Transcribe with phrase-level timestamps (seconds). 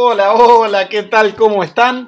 [0.00, 1.34] Hola, hola, ¿qué tal?
[1.34, 2.06] ¿Cómo están?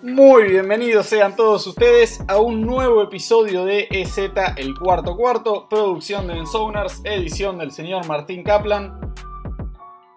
[0.00, 6.28] Muy bienvenidos sean todos ustedes a un nuevo episodio de EZ El Cuarto Cuarto, producción
[6.28, 9.12] de Ensonars, edición del señor Martín Kaplan.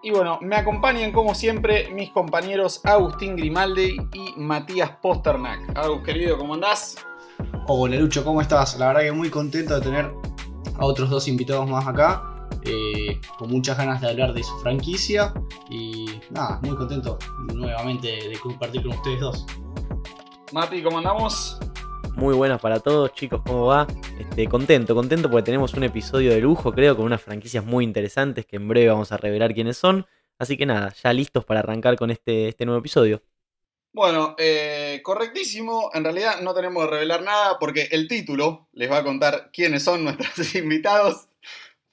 [0.04, 5.76] Y bueno, me acompañan como siempre mis compañeros Agustín Grimaldi y Matías Posternak.
[5.76, 6.94] Agus, querido, ¿cómo andás?
[7.66, 8.78] Hola Lucho, ¿cómo estás?
[8.78, 10.12] La verdad que muy contento de tener
[10.78, 12.33] a otros dos invitados más acá.
[12.64, 15.34] Eh, con muchas ganas de hablar de su franquicia
[15.70, 17.18] y nada, muy contento
[17.54, 19.46] nuevamente de compartir con ustedes dos.
[20.52, 21.58] Mati, ¿cómo andamos?
[22.16, 23.86] Muy buenas para todos, chicos, ¿cómo va?
[24.18, 28.46] Este, contento, contento porque tenemos un episodio de lujo, creo, con unas franquicias muy interesantes
[28.46, 30.06] que en breve vamos a revelar quiénes son.
[30.38, 33.22] Así que nada, ya listos para arrancar con este, este nuevo episodio.
[33.92, 35.90] Bueno, eh, correctísimo.
[35.94, 39.84] En realidad no tenemos que revelar nada porque el título les va a contar quiénes
[39.84, 41.28] son nuestros invitados.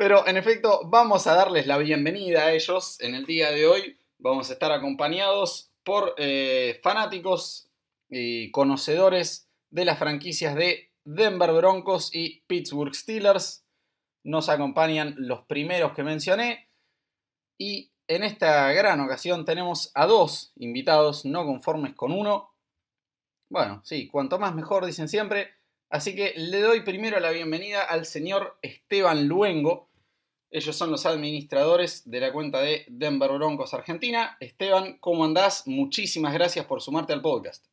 [0.01, 3.99] Pero en efecto, vamos a darles la bienvenida a ellos en el día de hoy.
[4.17, 7.69] Vamos a estar acompañados por eh, fanáticos
[8.09, 13.63] y conocedores de las franquicias de Denver Broncos y Pittsburgh Steelers.
[14.23, 16.67] Nos acompañan los primeros que mencioné.
[17.59, 22.55] Y en esta gran ocasión tenemos a dos invitados no conformes con uno.
[23.51, 25.51] Bueno, sí, cuanto más mejor, dicen siempre.
[25.91, 29.90] Así que le doy primero la bienvenida al señor Esteban Luengo,
[30.51, 34.35] ellos son los administradores de la cuenta de Denver Broncos Argentina.
[34.41, 35.65] Esteban, ¿cómo andás?
[35.65, 37.65] Muchísimas gracias por sumarte al podcast.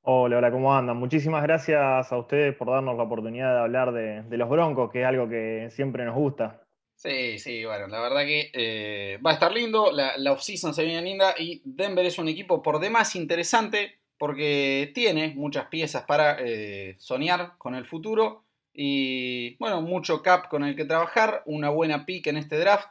[0.00, 0.96] Hola, hola, ¿cómo andan?
[0.96, 5.06] Muchísimas gracias a ustedes por darnos la oportunidad de hablar de, los Broncos, que es
[5.06, 6.62] algo que siempre nos gusta.
[6.94, 10.84] Sí, sí, bueno, la verdad que eh, va a estar lindo, la, la off-season se
[10.84, 16.38] viene linda y Denver es un equipo por demás interesante porque tiene muchas piezas para
[16.40, 18.43] eh, soñar con el futuro
[18.74, 22.88] y bueno, mucho cap con el que trabajar, una buena pick en este draft.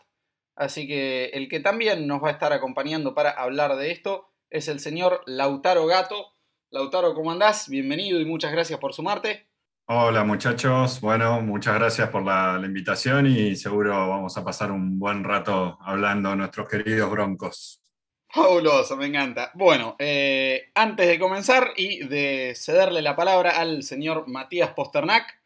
[0.56, 4.68] Así que el que también nos va a estar acompañando para hablar de esto es
[4.70, 6.28] el señor Lautaro Gato.
[6.70, 7.68] Lautaro, ¿cómo andás?
[7.68, 9.48] Bienvenido y muchas gracias por sumarte.
[9.86, 15.26] Hola muchachos, bueno, muchas gracias por la, invitación y seguro vamos a pasar un buen
[15.26, 17.82] rato hablando de nuestros queridos broncos.
[18.30, 19.52] Fabuloso, me encanta.
[19.54, 25.43] Bueno, eh, antes de comenzar y de cederle la palabra al señor Matías Posternak,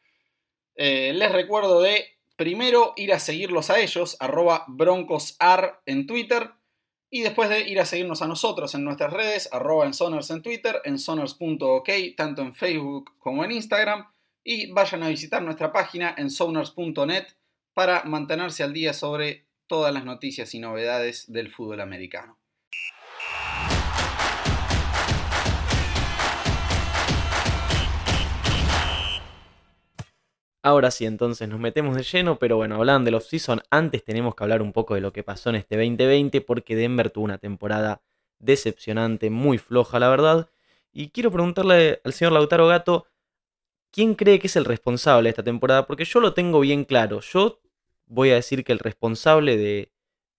[0.77, 2.05] eh, les recuerdo de
[2.35, 6.51] primero ir a seguirlos a ellos, arroba broncosar en Twitter,
[7.09, 10.81] y después de ir a seguirnos a nosotros en nuestras redes, arroba ensoners en Twitter,
[10.83, 14.07] ensoners.ok, tanto en Facebook como en Instagram,
[14.43, 17.25] y vayan a visitar nuestra página ensoners.net
[17.73, 22.37] para mantenerse al día sobre todas las noticias y novedades del fútbol americano.
[30.63, 34.43] Ahora sí, entonces nos metemos de lleno, pero bueno, hablando del off-season, antes tenemos que
[34.43, 38.01] hablar un poco de lo que pasó en este 2020, porque Denver tuvo una temporada
[38.39, 40.49] decepcionante, muy floja, la verdad.
[40.91, 43.07] Y quiero preguntarle al señor Lautaro Gato,
[43.91, 45.85] ¿quién cree que es el responsable de esta temporada?
[45.85, 47.21] Porque yo lo tengo bien claro.
[47.21, 47.61] Yo
[48.07, 49.91] voy a decir que el responsable de,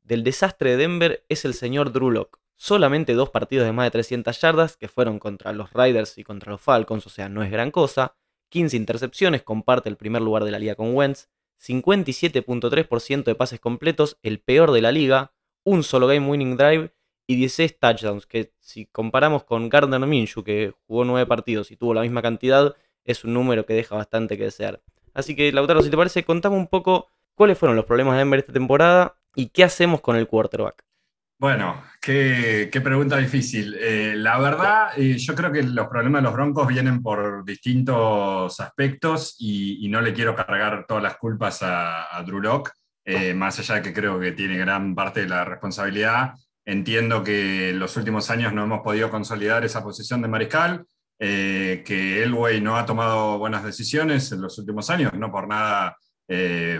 [0.02, 2.38] del desastre de Denver es el señor Drew Locke.
[2.56, 6.50] Solamente dos partidos de más de 300 yardas, que fueron contra los Riders y contra
[6.50, 8.16] los Falcons, o sea, no es gran cosa.
[8.48, 11.28] 15 intercepciones, comparte el primer lugar de la liga con Wentz,
[11.60, 15.32] 57.3% de pases completos, el peor de la liga,
[15.64, 16.92] un solo game winning drive
[17.26, 21.94] y 16 touchdowns, que si comparamos con Gardner Minshew, que jugó 9 partidos y tuvo
[21.94, 24.82] la misma cantidad, es un número que deja bastante que desear.
[25.14, 28.40] Así que, Lautaro, si te parece, contame un poco cuáles fueron los problemas de Denver
[28.40, 30.87] esta temporada y qué hacemos con el quarterback.
[31.40, 33.76] Bueno, qué, pregunta difícil.
[33.78, 38.58] Eh, la verdad, eh, yo creo que los problemas de los Broncos vienen por distintos
[38.58, 42.72] aspectos y, no le quiero cargar todas las culpas a, a Drew Locke,
[43.04, 46.32] eh, más allá de que creo que tiene gran parte de la responsabilidad.
[46.64, 50.86] Entiendo que en los últimos años no hemos podido consolidar esa posición de mariscal,
[51.20, 55.96] que Elway no ha tomado buenas decisiones en los últimos años, no por nada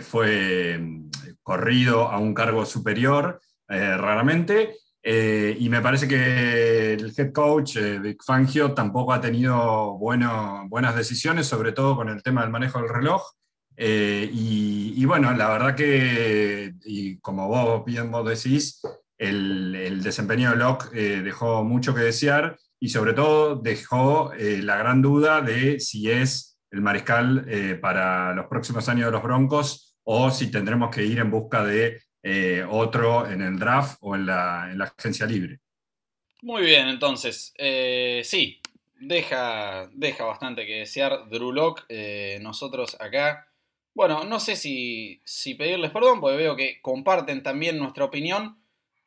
[0.01, 1.11] fue mm,
[1.43, 3.41] corrido a un cargo superior.
[3.69, 4.77] Eh, raramente.
[5.03, 10.67] Eh, y me parece que el head coach, eh, Vic Fangio, tampoco ha tenido bueno,
[10.69, 13.23] buenas decisiones, sobre todo con el tema del manejo del reloj.
[13.81, 18.83] Y, bueno, la verdad que, y como vos bien vos decís,
[19.17, 20.91] el, el desempeño de Locke
[21.23, 26.81] dejó mucho que desear y sobre todo dejó la gran duda de si es el
[26.81, 27.47] mariscal
[27.81, 32.01] para los próximos años de los Broncos o si tendremos que ir en busca de
[32.31, 34.65] eh, otro en el draft o en la,
[34.99, 35.61] agencia libre.
[36.43, 38.61] Muy bien, entonces, eh, sí,
[39.01, 41.85] deja, deja bastante que desear Drew Locke.
[41.89, 43.49] Eh, nosotros acá,
[43.95, 48.59] bueno, no sé si, si pedirles perdón, porque veo que comparten también nuestra opinión,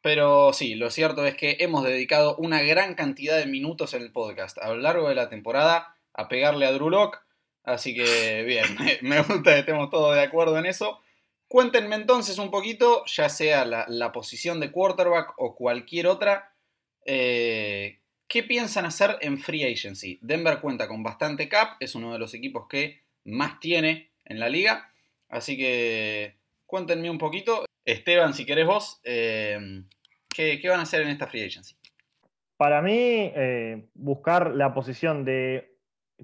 [0.01, 4.11] Pero sí, lo cierto es que hemos dedicado una gran cantidad de minutos en el
[4.11, 7.19] podcast a lo largo de la temporada a pegarle a Drew Lock.
[7.63, 8.65] Así que bien,
[9.03, 11.01] me gusta que estemos todos de acuerdo en eso.
[11.51, 16.53] Cuéntenme entonces un poquito, ya sea la, posición de quarterback o cualquier otra,
[17.03, 17.99] eh,
[18.29, 20.17] ¿qué piensan hacer en free agency?
[20.21, 24.47] Denver cuenta con bastante cap, es uno de los equipos que más tiene en la
[24.47, 24.93] liga.
[25.27, 27.65] Así que cuéntenme un poquito.
[27.83, 29.83] Esteban, si querés vos, eh,
[30.33, 31.75] ¿qué, van a hacer en esta free agency?
[32.55, 35.75] Para mí, eh, buscar la posición de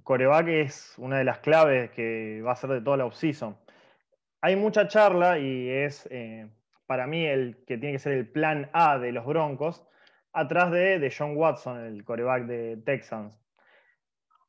[0.04, 3.58] coreback es una de las claves que va a ser de toda la offseason.
[4.48, 6.48] Hay mucha charla y es eh,
[6.86, 9.86] para mí el que tiene que ser el plan A de los Broncos,
[10.32, 13.38] atrás de, John Watson, el coreback de Texans.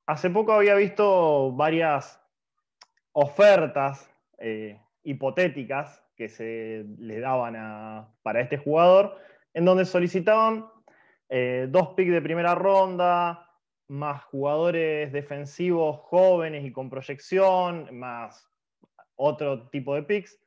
[0.06, 2.22] Hace poco había visto varias
[3.10, 4.08] ofertas
[4.38, 9.18] eh, hipotéticas que se le daban para este jugador,
[9.52, 10.66] en donde solicitaban
[11.28, 13.50] eh, dos picks de primera ronda,
[13.88, 18.48] más jugadores defensivos jóvenes y con proyección, más
[19.18, 20.40] otro tipo de picks.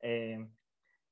[0.00, 0.48] Eh,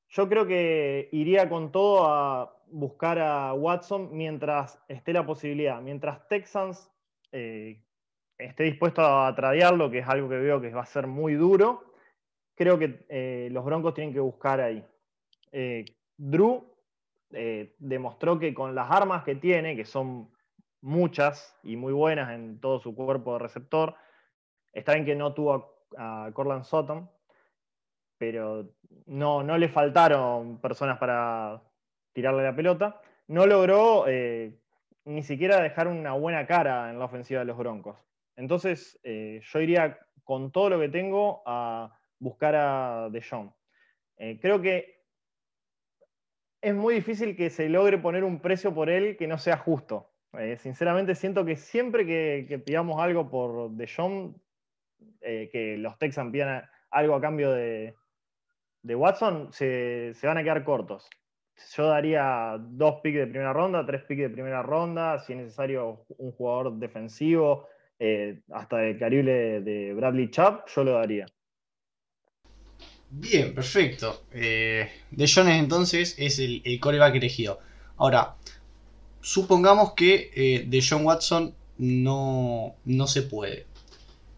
[0.09, 6.27] yo creo que iría con todo a buscar a Watson mientras esté la posibilidad, mientras
[6.29, 6.91] Texans
[7.31, 11.93] esté dispuesto a tradearlo, que es algo que veo que va a ser muy duro,
[12.55, 14.85] creo que eh, los Broncos tienen que buscar ahí.
[15.53, 15.85] Eh,
[16.17, 16.65] Drew
[17.33, 20.31] eh, demostró que con las armas que tiene, que son
[20.83, 23.95] muchas y muy buenas en todo su cuerpo de receptor,
[24.73, 27.09] está bien que no tuvo a, Corland Sutton,
[28.19, 28.69] pero
[29.07, 31.63] no, no le faltaron personas para
[32.13, 33.01] tirarle la pelota.
[33.29, 34.07] No logró
[35.05, 37.99] ni siquiera dejar una buena cara en la ofensiva de los Broncos.
[38.37, 43.51] Entonces, eh, yo iría con todo lo que tengo a buscar a De Jong.
[44.17, 45.01] Eh, creo que
[46.63, 50.11] es muy difícil que se logre poner un precio por él que no sea justo.
[50.39, 53.89] Eh, sinceramente, siento que siempre que, pidamos algo por De
[55.21, 57.95] Jong, que los Texans pidan algo a cambio de,
[58.85, 61.09] Watson, se, se, van a quedar cortos.
[61.77, 66.05] Yo daría dos picks de primera ronda, tres picks de primera ronda, si es necesario
[66.19, 67.69] un jugador defensivo,
[67.99, 71.27] eh, hasta el carible de Bradley Chubb, yo lo daría.
[73.11, 74.23] Bien, perfecto.
[74.33, 77.59] Eh, de Jones entonces es el, el, coreback elegido.
[77.99, 78.37] Ahora,
[79.21, 83.67] supongamos que eh, de John Watson no, no se puede.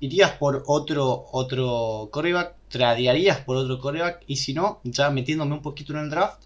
[0.03, 2.57] ¿Irías por otro, otro coreback?
[2.69, 4.25] ¿Tradearías por otro coreback?
[4.27, 6.43] Y si no, ya metiéndome un poquito en el draft,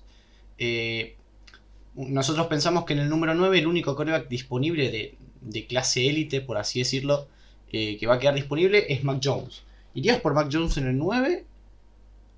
[1.94, 6.42] nosotros pensamos que en el número 9 el único coreback disponible de, de clase élite,
[6.42, 7.28] por así decirlo,
[7.72, 9.62] eh, que va a quedar disponible es Mac Jones.
[9.94, 11.46] ¿Irías por Mac Jones en el 9?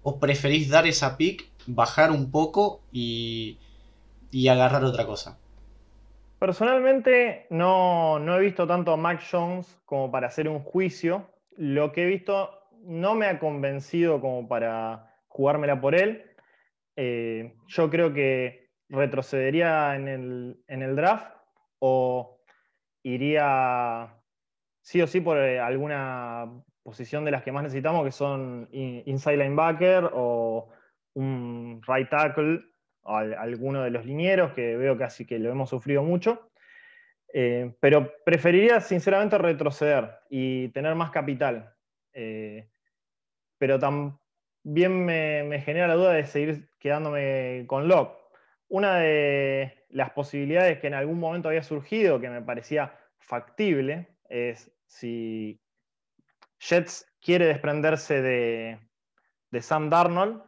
[0.04, 3.58] ¿O preferís dar esa pick, bajar un poco y,
[4.30, 5.36] y agarrar otra cosa?
[6.38, 11.28] Personalmente no, he visto tanto a Mac Jones como para hacer un juicio.
[11.56, 12.50] Lo que he visto
[12.84, 16.24] no me ha convencido como para jugármela por él.
[16.94, 21.34] Eh, yo creo que retrocedería en el, en el draft
[21.80, 22.40] o
[23.02, 24.14] iría
[24.80, 29.36] sí o sí por eh, alguna posición de las que más necesitamos, que son inside
[29.36, 30.70] linebacker o
[31.14, 32.60] un right tackle,
[33.08, 36.50] o alguno de los linieros, que veo casi que lo hemos sufrido mucho.
[37.32, 41.74] Eh, pero preferiría sinceramente retroceder y tener más capital.
[42.12, 42.68] Eh,
[43.58, 48.16] pero también me, genera la duda de seguir quedándome con Locke.
[48.68, 54.70] Una de las posibilidades que en algún momento había surgido, que me parecía factible, es
[54.86, 55.60] si
[56.58, 58.78] Jets quiere desprenderse de,
[59.60, 60.42] Sam Darnold,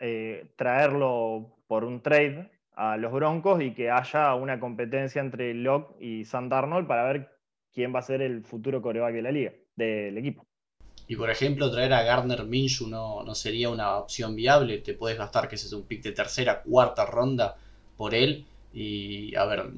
[0.00, 5.96] eh, traerlo por un trade a los Broncos y que haya una competencia entre Locke
[6.00, 7.30] y Sam Darnold para ver
[7.72, 10.46] quién va a ser el futuro coreback de la liga, del equipo.
[11.08, 14.78] Y por ejemplo, traer a Gardner Minshew no, no sería una opción viable.
[14.78, 17.56] Te puedes gastar que ese es un pick de tercera, cuarta ronda
[17.96, 19.70] por él y a ver,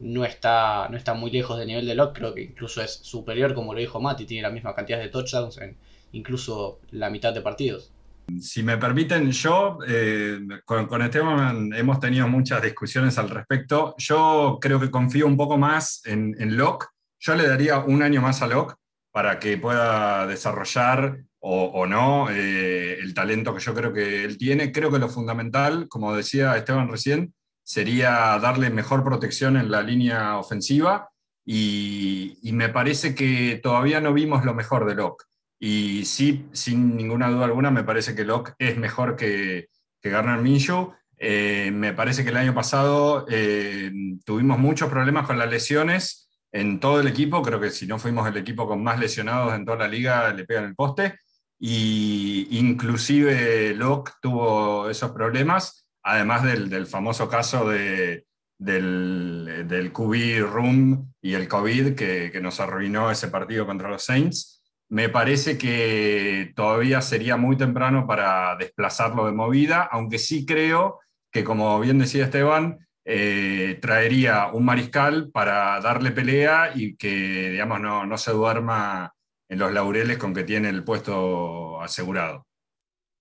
[0.00, 3.54] no está, no está muy lejos del nivel de Locke, creo que incluso es superior,
[3.54, 5.76] como lo dijo Mati, tiene la misma cantidad de touchdowns en
[6.12, 7.92] incluso la mitad de partidos.
[8.40, 13.94] Si me permiten, yo eh, con, Esteban hemos tenido muchas discusiones al respecto.
[13.98, 16.86] Yo creo que confío un poco más en, en Locke.
[17.20, 18.76] Yo le daría un año más a Locke
[19.12, 24.72] para que pueda desarrollar o, no eh, el talento que yo creo que él tiene.
[24.72, 30.38] Creo que lo fundamental, como decía Esteban recién, sería darle mejor protección en la línea
[30.38, 31.08] ofensiva
[31.44, 35.24] y, me parece que todavía no vimos lo mejor de Locke.
[35.58, 39.68] Y sí, sin ninguna duda alguna, me parece que Locke es mejor que,
[40.00, 40.92] que Garner Minshew.
[41.18, 43.90] Eh, me parece que el año pasado eh,
[44.24, 47.42] tuvimos muchos problemas con las lesiones en todo el equipo.
[47.42, 50.44] Creo que si no fuimos el equipo con más lesionados en toda la liga, le
[50.44, 51.18] pegan el poste.
[51.58, 58.26] Y inclusive Locke tuvo esos problemas, además del, famoso caso de,
[58.58, 64.04] del, del QB Room y el COVID que, que nos arruinó ese partido contra los
[64.04, 64.55] Saints.
[64.88, 71.00] Me parece que todavía sería muy temprano para desplazarlo de movida, aunque sí creo
[71.32, 77.80] que, como bien decía Esteban, eh, traería un mariscal para darle pelea y que, digamos,
[77.80, 79.12] no, no se duerma
[79.48, 82.46] en los laureles con que tiene el puesto asegurado.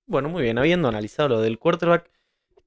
[0.08, 2.12] Bueno, muy bien, habiendo analizado lo del quarterback,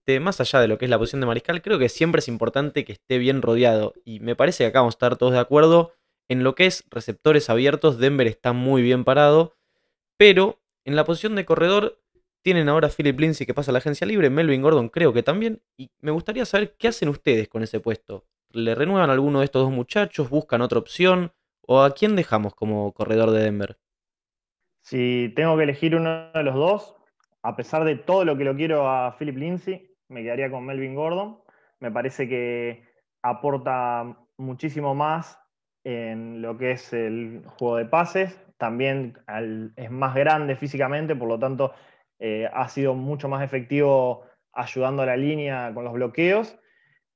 [0.08, 2.28] este, más allá de lo que es la posición de mariscal, creo que siempre es
[2.28, 3.92] importante que esté bien rodeado.
[4.04, 5.92] Y me parece que acá vamos a estar todos de acuerdo
[6.28, 9.56] en lo que es receptores abiertos, Denver está muy bien parado,
[10.16, 12.00] pero en la posición de corredor
[12.42, 15.62] tienen ahora Philip Lindsay que pasa a la agencia libre, Melvin Gordon creo que también,
[15.76, 18.24] y me gustaría saber qué hacen ustedes con ese puesto.
[18.50, 20.30] ¿Le renuevan alguno de estos dos muchachos?
[20.30, 21.32] ¿Buscan otra opción?
[21.66, 23.78] ¿O a quién dejamos como corredor de Denver?
[24.80, 26.96] Si tengo que elegir uno de los dos,
[27.42, 30.94] a pesar de todo lo que lo quiero a Philip Lindsay, me quedaría con Melvin
[30.94, 31.42] Gordon.
[31.80, 32.88] Me parece que
[33.22, 35.38] aporta muchísimo más
[35.84, 38.38] en lo que es el juego de pases.
[38.56, 39.16] También
[39.76, 41.72] es más grande físicamente, por lo tanto
[42.18, 46.58] eh, ha sido mucho más efectivo ayudando a la línea con los bloqueos.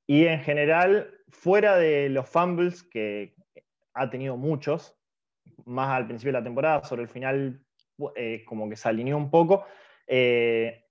[0.06, 3.34] Y en general, fuera de los fumbles, que
[3.94, 4.96] ha tenido muchos,
[5.64, 7.64] más al principio de la temporada, sobre el final
[8.16, 9.64] eh, como que se alineó un poco,
[10.06, 10.84] eh,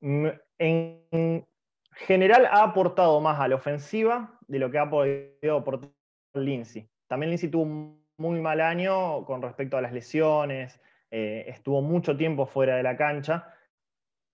[0.00, 1.46] en
[1.92, 5.90] general ha aportado más a la ofensiva de lo que ha podido aportar
[6.34, 6.88] Lindsay.
[7.08, 12.16] También Lindsay tuvo un muy mal año con respecto a las lesiones, eh, estuvo mucho
[12.16, 13.54] tiempo fuera de la cancha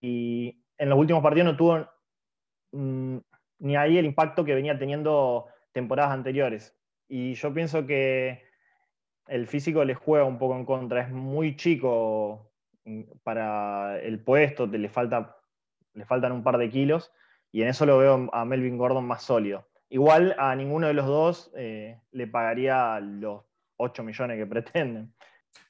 [0.00, 1.88] y en los últimos partidos no tuvo
[2.72, 6.76] ni ahí el impacto que venía teniendo temporadas anteriores.
[7.08, 8.42] Y yo pienso que
[9.28, 12.50] el físico le juega un poco en contra, es muy chico
[13.22, 15.36] para el puesto, le, falta,
[15.94, 17.12] le faltan un par de kilos
[17.52, 19.66] y en eso lo veo a Melvin Gordon más sólido.
[19.94, 23.42] Igual a ninguno de los dos eh, le pagaría los
[23.76, 25.14] 8 millones que pretenden.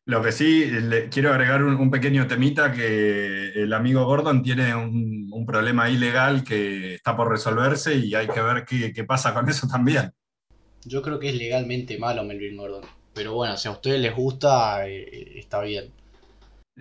[0.07, 5.45] Lo que sí, le quiero agregar un, pequeño temita que el amigo Gordon tiene un,
[5.47, 10.11] problema ilegal que está por resolverse y hay que ver qué, pasa con eso también.
[10.87, 14.89] Yo creo que es legalmente malo Melvin Gordon, pero bueno, si a ustedes les gusta,
[14.89, 15.93] eh, está bien.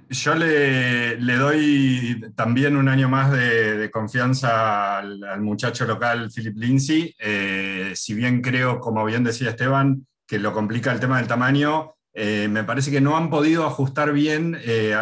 [0.09, 7.15] Yo le, doy también un año más de, confianza al, muchacho local, Philip Lindsay.
[7.19, 11.93] Eh, si bien creo, como bien decía Esteban, que lo complica el tema del tamaño,
[12.11, 14.95] eh, me parece que no han podido ajustar bien eh,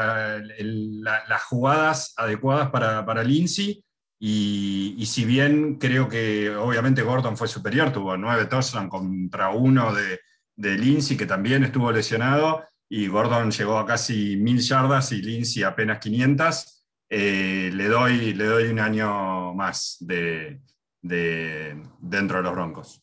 [0.60, 3.86] las jugadas adecuadas para, Lindsay.
[4.20, 10.78] Y, si bien creo que obviamente Gordon fue superior, tuvo nueve touchdowns contra uno de
[10.78, 16.00] Lindsay, que también estuvo lesionado y Gordon llegó a casi mil yardas y Lindsay apenas
[16.00, 16.84] 500.
[17.10, 20.60] Eh, le, doy, le doy un año más de,
[21.02, 23.02] dentro de los Broncos.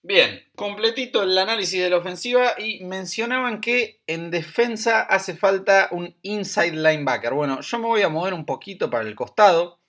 [0.00, 6.16] Bien, completito el análisis de la ofensiva y mencionaban que en defensa hace falta un
[6.22, 7.34] inside linebacker.
[7.34, 9.80] Bueno, yo me voy a mover un poquito para el costado,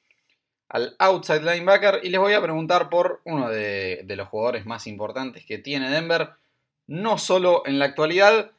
[0.68, 5.46] al outside linebacker, y les voy a preguntar por uno de los jugadores más importantes
[5.46, 6.32] que tiene Denver,
[6.88, 8.52] no solo en la actualidad,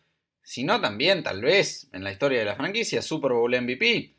[0.47, 4.15] sino también, tal vez, en la historia de la franquicia, Super Bowl MVP.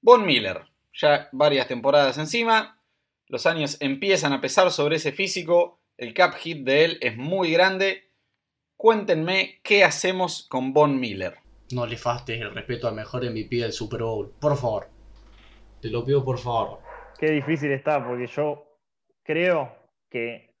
[0.00, 0.62] Von Miller,
[0.92, 2.80] ya varias temporadas encima,
[3.26, 7.50] los años empiezan a pesar sobre ese físico, el cap hit de él es muy
[7.50, 8.12] grande.
[8.76, 11.38] Cuéntenme qué hacemos con Von Miller.
[11.72, 14.88] No le fastes el respeto al mejor MVP del Super Bowl, por favor.
[15.82, 16.78] Te lo pido por favor.
[17.18, 18.78] Qué difícil está, porque yo
[19.24, 19.76] creo
[20.08, 20.54] que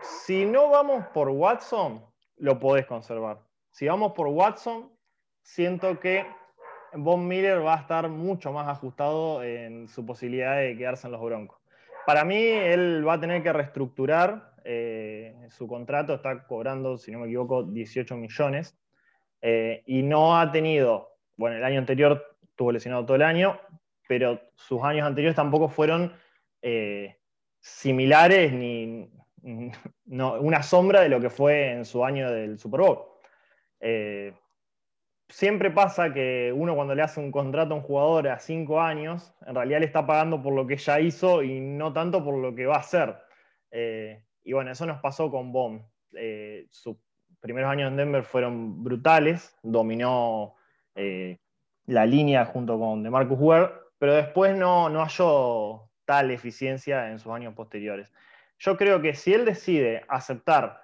[0.00, 2.09] si no vamos por Watson,
[2.40, 3.40] lo podés conservar.
[3.70, 4.90] Si vamos por Watson,
[5.42, 6.26] siento que
[6.92, 11.22] Von Miller va a estar mucho más ajustado en su posibilidad de quedarse en los
[11.22, 11.58] Broncos.
[12.06, 17.20] Para mí, él va a tener que reestructurar eh, su contrato, está cobrando, si no
[17.20, 18.76] me equivoco, 18 millones,
[19.42, 23.60] eh, y no ha tenido, bueno, el año anterior tuvo lesionado todo el año,
[24.08, 26.12] pero sus años anteriores tampoco fueron
[26.62, 27.16] eh,
[27.60, 29.10] similares ni,
[29.42, 32.98] no, una sombra de lo que fue en su año del Super Bowl.
[33.80, 34.32] Eh,
[35.28, 39.34] siempre pasa que uno cuando le hace un contrato a un jugador a cinco años,
[39.46, 42.54] en realidad le está pagando por lo que ya hizo y no tanto por lo
[42.54, 43.16] que va a hacer.
[43.70, 45.82] Eh, y bueno, eso nos pasó con Bond.
[46.14, 46.96] Eh, sus
[47.40, 50.54] primeros años en Denver fueron brutales, dominó
[51.86, 57.32] la línea junto con DeMarcus Ware, pero después no, no halló tal eficiencia en sus
[57.32, 58.12] años posteriores.
[58.60, 60.82] Yo creo que si él decide aceptar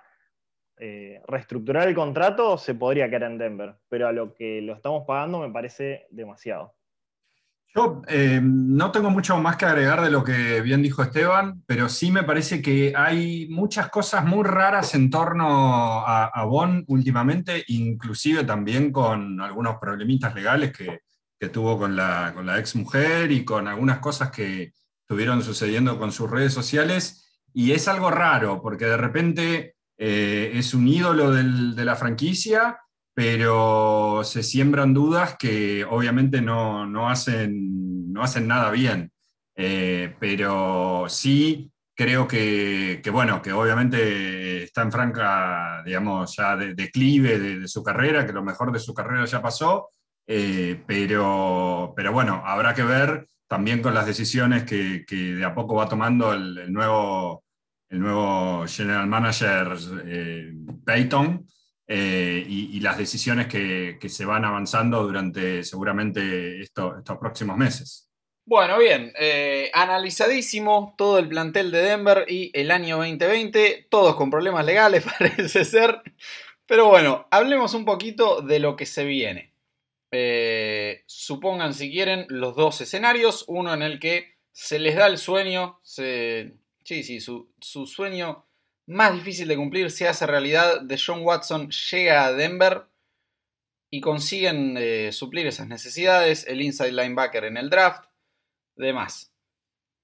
[0.78, 5.04] eh, reestructurar el contrato, se podría quedar en Denver, pero a lo que lo estamos
[5.06, 6.74] pagando me parece demasiado.
[7.74, 11.90] Yo eh, no tengo mucho más que agregar de lo que bien dijo Esteban, pero
[11.90, 17.62] sí me parece que hay muchas cosas muy raras en torno a, a Bon últimamente,
[17.68, 21.00] inclusive también con algunos problemitas legales que,
[21.52, 26.52] tuvo con la ex mujer y con algunas cosas que estuvieron sucediendo con sus redes
[26.52, 27.25] sociales.
[27.58, 32.78] Y es algo raro, porque de repente eh, es un ídolo de la franquicia,
[33.14, 39.10] pero se siembran dudas que obviamente no, hacen, no hacen nada bien.
[39.54, 47.38] Eh, pero sí creo que, bueno, que obviamente está en franca, digamos, ya de, declive
[47.38, 49.88] de, su carrera, que lo mejor de su carrera ya pasó,
[50.26, 55.76] eh, pero, pero bueno, habrá que ver también con las decisiones que, de a poco
[55.76, 57.45] va tomando el nuevo
[57.88, 59.76] el nuevo general manager
[60.06, 60.52] eh,
[60.84, 61.46] Peyton
[61.86, 68.10] eh, y, las decisiones que, se van avanzando durante seguramente estos próximos meses.
[68.44, 74.30] Bueno, bien, eh, analizadísimo todo el plantel de Denver y el año 2020, todos con
[74.30, 76.00] problemas legales parece ser,
[76.66, 79.52] pero bueno, hablemos un poquito de lo que se viene.
[81.06, 85.80] supongan si quieren los dos escenarios, uno en el que se les da el sueño,
[85.82, 88.46] se, Sí, sí, su, sueño
[88.86, 90.82] más difícil de cumplir se hace realidad.
[90.82, 92.84] De John Watson llega a Denver
[93.90, 96.46] y consiguen eh, suplir esas necesidades.
[96.46, 98.04] El inside linebacker en el draft,
[98.76, 99.32] demás.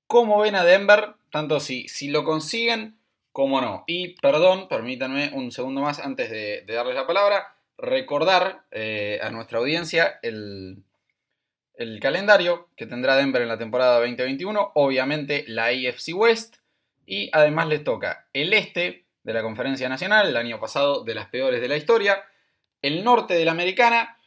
[0.08, 1.14] ¿Cómo ven a Denver?
[1.30, 2.98] Tanto si, lo consiguen
[3.30, 3.84] como no.
[3.86, 7.54] Y perdón, permítanme un segundo más antes de, darles la palabra.
[7.78, 10.82] Recordar eh, a nuestra audiencia el,
[11.74, 14.72] el calendario que tendrá Denver en la temporada 2021.
[14.74, 16.56] Obviamente la AFC West
[17.06, 21.28] y además les toca el este de la Conferencia Nacional, el año pasado de las
[21.28, 22.24] peores de la historia,
[22.80, 24.18] el norte de la Americana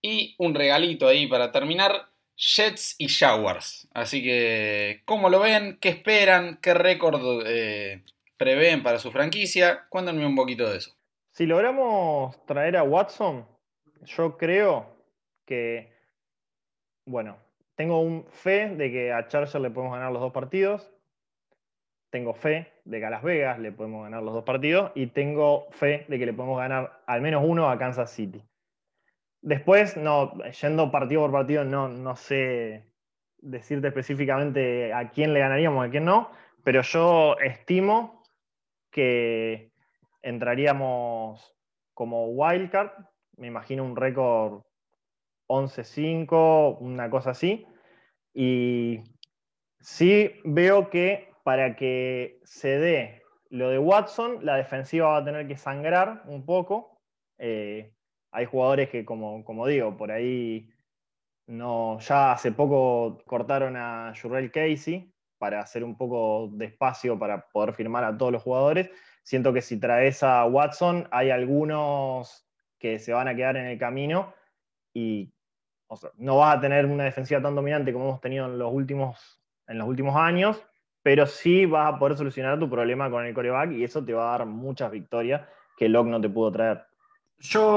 [0.00, 3.88] y un regalito ahí para terminar, Jets y Showers.
[3.94, 5.78] Así que, ¿cómo lo ven?
[5.80, 6.58] ¿Qué esperan?
[6.60, 8.02] ¿Qué récord eh,
[8.36, 9.86] prevén para su franquicia?
[9.88, 10.96] Cuéntenme un poquito de eso.
[11.30, 13.46] Si logramos traer a Watson,
[14.02, 14.96] yo creo
[15.46, 15.94] que,
[17.06, 17.38] bueno,
[17.74, 20.91] tengo un fe de que a Charger le podemos ganar los dos partidos
[22.12, 25.66] tengo fe de que a Las Vegas le podemos ganar los dos partidos y tengo
[25.70, 28.44] fe de que le podemos ganar al menos uno a Kansas City.
[29.40, 32.92] Después, no, yendo partido por partido, no, no sé
[33.38, 36.30] decirte específicamente a quién le ganaríamos, a quién no,
[36.62, 38.22] pero yo estimo
[38.90, 39.72] que
[40.20, 41.56] entraríamos
[41.94, 42.90] como wildcard,
[43.38, 44.62] me imagino un récord
[45.48, 47.66] 11-5, una cosa así,
[48.34, 49.00] y
[49.80, 55.46] sí veo que para que se dé lo de Watson, la defensiva va a tener
[55.46, 56.98] que sangrar un poco.
[57.38, 57.92] Eh,
[58.30, 60.70] hay jugadores que, como, digo, por ahí
[61.46, 67.46] no, ya hace poco cortaron a Jurrell Casey para hacer un poco de espacio para
[67.50, 68.90] poder firmar a todos los jugadores.
[69.22, 73.78] Siento que si traes a Watson, hay algunos que se van a quedar en el
[73.78, 74.32] camino
[74.94, 75.34] y
[76.16, 79.78] no vas a tener una defensiva tan dominante como hemos tenido en los últimos, en
[79.78, 80.64] los últimos años,
[81.02, 84.34] pero sí vas a poder solucionar tu problema con el coreback y eso te va
[84.34, 85.42] a dar muchas victorias
[85.76, 86.84] que Locke no te pudo traer.
[87.44, 87.76] Yo,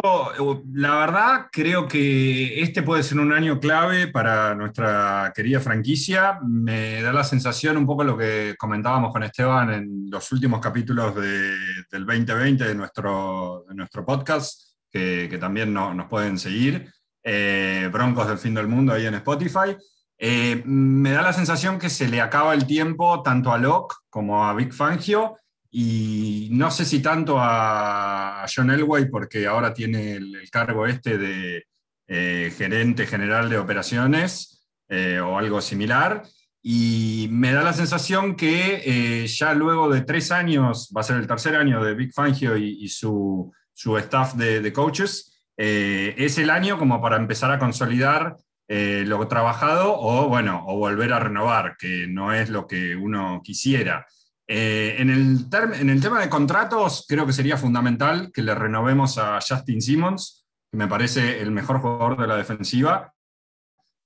[0.73, 6.37] la verdad, creo que este puede ser un año clave para nuestra querida franquicia.
[6.43, 11.15] Me da la sensación, un poco lo que comentábamos con Esteban en los últimos capítulos
[11.15, 16.93] del 2020 de nuestro, nuestro podcast, que, también nos pueden seguir.
[17.23, 19.75] Eh, Broncos del Fin del Mundo ahí en Spotify.
[20.27, 24.47] Eh, me da la sensación que se le acaba el tiempo tanto a Locke como
[24.47, 25.37] a Big Fangio
[25.69, 31.65] y no sé si tanto a John Elway porque ahora tiene el, cargo este de
[32.07, 36.23] eh, gerente general de operaciones eh, o algo similar.
[36.63, 41.27] Y me da la sensación que ya luego de tres años, va a ser el
[41.27, 46.99] tercer año de Big Fangio y, su, staff de, de coaches, es el año como
[46.99, 48.35] para empezar a consolidar
[48.67, 53.41] eh, lo trabajado o, bueno, o volver a renovar, que no es lo que uno
[53.43, 54.07] quisiera.
[54.47, 55.47] Eh, en, el
[55.79, 60.47] en, el tema de contratos, creo que sería fundamental que le renovemos a Justin Simmons,
[60.71, 63.13] que me parece el mejor jugador de la defensiva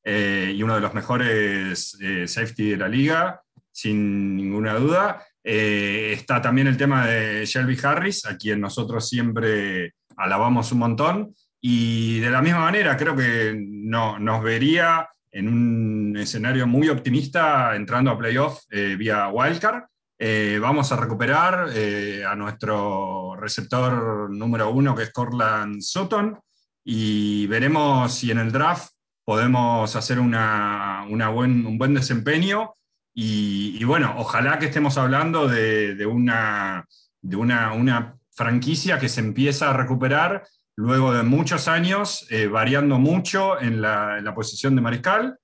[0.03, 3.41] eh, y uno de los mejores safety de la liga,
[3.71, 5.25] sin ninguna duda.
[5.41, 11.33] está también el tema de Shelby Harris, a quien nosotros siempre alabamos un montón.
[11.61, 17.75] Y de la misma manera, creo que no, nos vería en un escenario muy optimista
[17.75, 19.83] entrando a playoff eh, vía Wildcard.
[20.17, 26.37] Eh, vamos a recuperar eh, a nuestro receptor número uno, que es Corland Sutton,
[26.83, 28.91] y veremos si en el draft
[29.23, 32.73] podemos hacer una, buen, un buen desempeño.
[33.13, 36.85] Y, bueno, ojalá que estemos hablando de, una,
[37.21, 40.47] de una, franquicia que se empieza a recuperar
[40.79, 45.37] luego de muchos años, eh, variando mucho en la, posición de mariscal,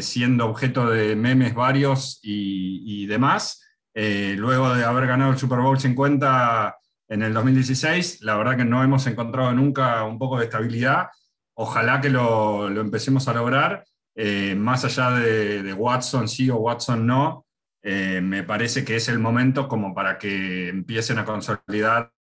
[0.00, 3.62] siendo objeto de memes varios y, y demás.
[4.00, 8.64] Eh, luego de haber ganado el Super Bowl 50 en el 2016, la verdad que
[8.64, 11.08] no hemos encontrado nunca un poco de estabilidad.
[11.54, 17.44] Ojalá que lo, empecemos a lograr, eh, más allá de, Watson sí o Watson no.
[17.82, 22.12] Eh, me parece que es el momento como para que empiecen a consolidar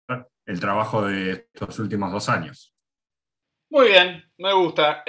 [0.46, 2.72] el trabajo de estos últimos dos años.
[3.68, 5.04] Muy bien, me gusta.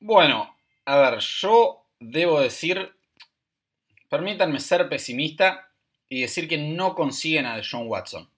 [0.00, 2.94] bueno, a ver, yo debo decir
[4.08, 5.70] Permítanme ser pesimista
[6.08, 8.30] y decir que no consiguen a John Watson.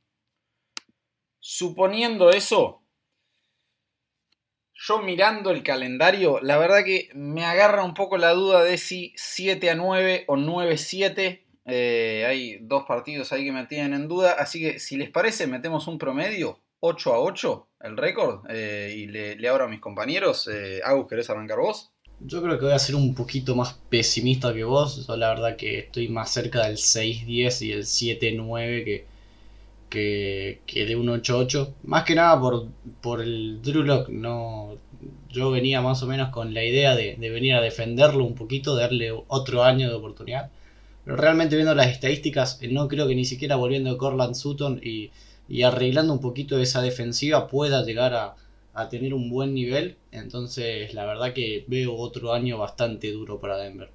[1.39, 2.83] Suponiendo eso,
[4.75, 9.13] yo mirando el calendario, la verdad que me agarra un poco la duda de si
[9.17, 11.47] 7 a 9 o 9 a 7.
[11.71, 14.33] Eh, hay dos partidos ahí que me tienen en duda.
[14.39, 18.45] Así que si les parece, metemos un promedio 8 a 8, el récord.
[18.49, 20.49] Eh, y le, abro a mis compañeros.
[20.53, 21.91] Eh, Agus, ¿querés arrancar vos?
[22.21, 25.07] Yo creo que voy a ser un poquito más pesimista que vos.
[25.07, 29.07] Yo la verdad que estoy más cerca del 6-10 y el 7-9 que,
[29.89, 31.75] que, que, de un 8-8.
[31.85, 32.69] Más que nada por,
[33.01, 34.77] por el Drew No,
[35.31, 39.13] yo venía más o menos con la idea de, venir a defenderlo un poquito, darle
[39.29, 40.51] otro año de oportunidad.
[41.05, 44.81] Pero realmente viendo las estadísticas, eh, no creo que ni siquiera volviendo a Corland Sutton
[44.83, 45.11] y,
[45.49, 48.37] y arreglando un poquito esa defensiva pueda llegar a,
[48.75, 49.97] a tener un buen nivel.
[50.11, 53.91] Entonces, la verdad que veo otro año bastante duro para Denver.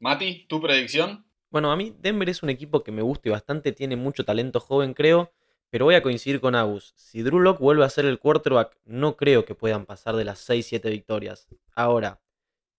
[0.00, 1.24] Mati, ¿tu predicción?
[1.50, 4.58] Bueno, a mí Denver es un equipo que me gusta y bastante, tiene mucho talento
[4.58, 5.32] joven, creo.
[5.70, 6.92] Pero voy a coincidir con Agus.
[6.96, 10.46] Si Drew Locke vuelve a ser el quarterback, no creo que puedan pasar de las
[10.46, 11.48] 6-7 victorias.
[11.74, 12.20] Ahora,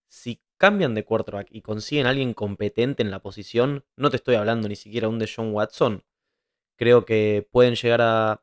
[0.08, 4.36] si cambian de quarterback y consiguen a alguien competente en la posición, no te estoy
[4.36, 6.06] hablando ni siquiera un de John Watson,
[6.78, 8.41] creo que pueden llegar a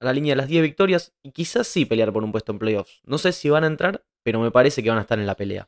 [0.00, 2.58] a la línea de las 10 victorias y quizás sí pelear por un puesto en
[2.58, 3.00] playoffs.
[3.04, 5.34] No sé si van a entrar, pero me parece que van a estar en la
[5.34, 5.66] pelea.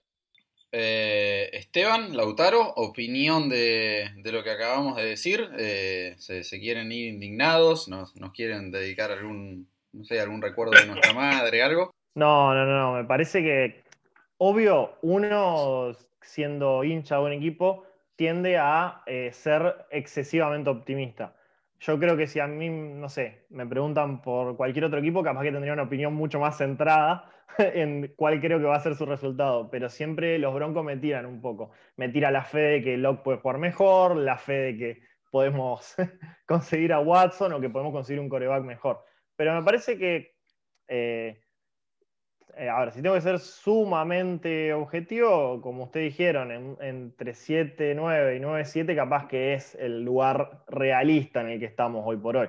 [0.72, 5.48] Eh, Esteban, Lautaro, opinión de, lo que acabamos de decir.
[5.58, 7.88] Eh, se, quieren ir indignados?
[7.88, 11.90] Nos, quieren dedicar algún, no sé, algún recuerdo de nuestra madre, algo?
[12.14, 12.92] No, no, no.
[12.92, 13.82] Me parece que,
[14.40, 17.84] obvio, uno siendo hincha de un equipo
[18.16, 21.36] tiende a eh, ser excesivamente optimista.
[21.78, 25.42] Yo creo que si a mí, no sé, me preguntan por cualquier otro equipo, capaz
[25.42, 29.06] que tendría una opinión mucho más centrada en cuál creo que va a ser su
[29.06, 29.70] resultado.
[29.70, 31.70] Pero siempre los Broncos me tiran un poco.
[31.96, 35.94] Me tira la fe de que Locke puede jugar mejor, la fe de que podemos
[36.46, 39.04] conseguir a Watson o que podemos conseguir un coreback mejor.
[39.36, 40.34] Pero me parece que
[40.88, 41.40] eh,
[42.56, 48.40] eh, ahora, si tengo que ser sumamente objetivo, como ustedes dijeron, entre 7, 9 y
[48.40, 52.48] 9, 7, capaz que es el lugar realista en el que estamos hoy por hoy.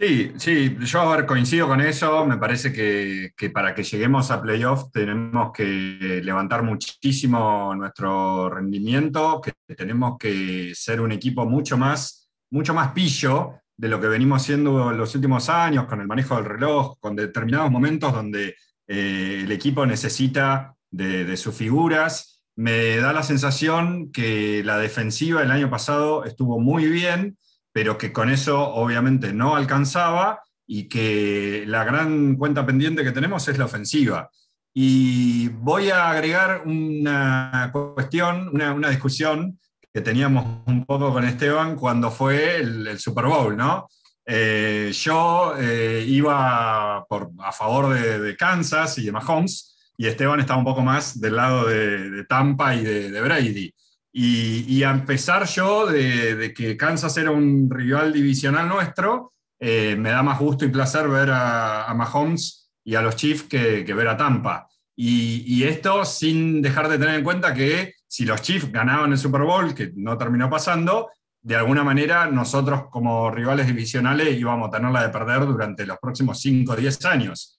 [0.00, 2.24] Sí, sí, yo coincido con eso.
[2.24, 9.74] Me parece que, para que lleguemos a playoff tenemos que levantar muchísimo nuestro rendimiento, que
[9.74, 14.92] tenemos que ser un equipo mucho más, mucho más pillo de lo que venimos haciendo
[14.92, 18.54] en los últimos años, con el manejo del reloj, con determinados momentos donde
[18.88, 22.42] eh, el equipo necesita de, sus figuras.
[22.56, 27.38] Me da la sensación que la defensiva el año pasado estuvo muy bien,
[27.72, 33.46] pero que con eso obviamente no alcanzaba y que la gran cuenta pendiente que tenemos
[33.46, 34.30] es la ofensiva.
[34.74, 39.58] Y voy a agregar una cuestión, una, discusión
[39.92, 43.88] que teníamos un poco con Esteban cuando fue el Super Bowl, ¿no?
[44.30, 50.66] Eh, yo eh, iba a favor de, Kansas y de Mahomes, y Esteban estaba un
[50.66, 53.74] poco más del lado de, Tampa y de, Brady.
[54.12, 60.22] Y, a empezar yo de, que Kansas era un rival divisional nuestro, eh, me da
[60.22, 64.68] más gusto y placer ver a, Mahomes y a los Chiefs que, ver a Tampa.
[64.94, 69.18] Y, y, esto sin dejar de tener en cuenta que si los Chiefs ganaban el
[69.18, 71.08] Super Bowl, que no terminó pasando,
[71.48, 76.38] de alguna manera nosotros como rivales divisionales íbamos a tenerla de perder durante los próximos
[76.42, 77.58] 5 o 10 años.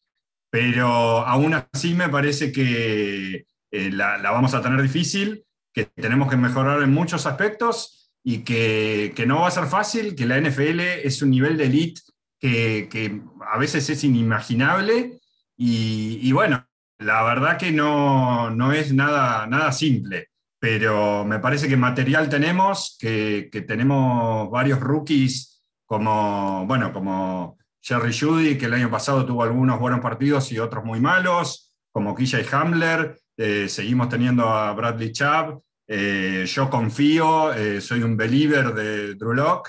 [0.51, 0.87] Pero
[1.25, 6.83] aún así me parece que eh, la, vamos a tener difícil, que tenemos que mejorar
[6.83, 11.31] en muchos aspectos y que, no va a ser fácil, que la NFL es un
[11.31, 12.01] nivel de elite
[12.39, 13.21] que,
[13.51, 15.19] a veces es inimaginable.
[15.57, 16.63] Y, bueno,
[16.99, 20.28] La verdad que no, no es nada, nada simple,
[20.59, 28.57] pero me parece que material tenemos, que, tenemos varios rookies como, bueno, como Jerry Judy,
[28.57, 33.17] que el año pasado tuvo algunos buenos partidos y otros muy malos, como KJ Hamler,
[33.37, 39.63] eh, seguimos teniendo a Bradley Chubb, eh, yo confío, eh, soy un believer de Drew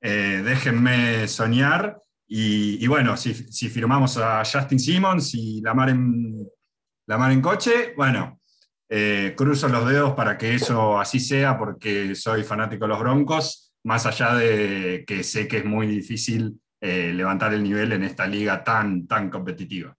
[0.00, 6.48] déjenme soñar, y, bueno, si, si, firmamos a Justin Simmons y la mar en,
[7.06, 8.40] la mar en coche, bueno,
[9.36, 14.06] cruzo los dedos para que eso así sea, porque soy fanático de los Broncos, más
[14.06, 19.06] allá de que sé que es muy difícil levantar el nivel en esta liga tan,
[19.06, 19.96] tan competitiva.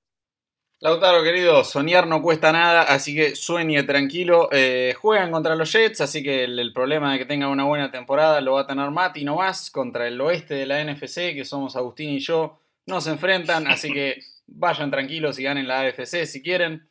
[0.80, 4.48] Lautaro, querido, soñar no cuesta nada, así que sueñe tranquilo.
[4.52, 8.40] Eh, juegan contra los Jets, así que el, problema de que tengan una buena temporada
[8.42, 9.72] lo va a tener Mati nomás.
[9.72, 13.92] Contra el oeste de la NFC, que somos Agustín y yo, no se enfrentan, así
[13.92, 16.88] que vayan tranquilos y ganen la AFC si quieren.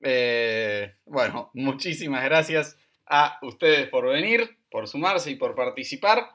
[0.00, 6.30] Eh, bueno, muchísimas gracias a ustedes por venir, por sumarse y por participar.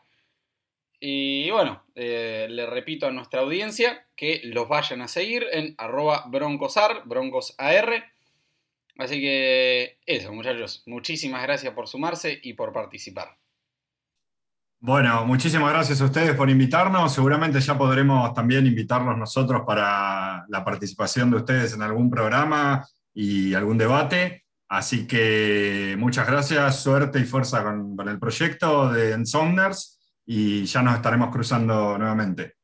[1.00, 6.26] Y bueno, eh, le repito a nuestra audiencia que los vayan a seguir en arroba
[6.28, 8.06] broncosar, broncosar.
[8.98, 13.38] Así que eso, muchachos, muchísimas gracias por sumarse y por participar.
[14.80, 17.14] Bueno, muchísimas gracias a ustedes por invitarnos.
[17.14, 23.56] Seguramente ya podremos también invitarlos nosotros para la participación de ustedes en algún programa y
[23.56, 24.46] algún debate.
[24.68, 30.96] Así que muchas gracias, suerte y fuerza con, el proyecto de Ensomners y ya nos
[30.96, 32.56] estaremos cruzando nuevamente.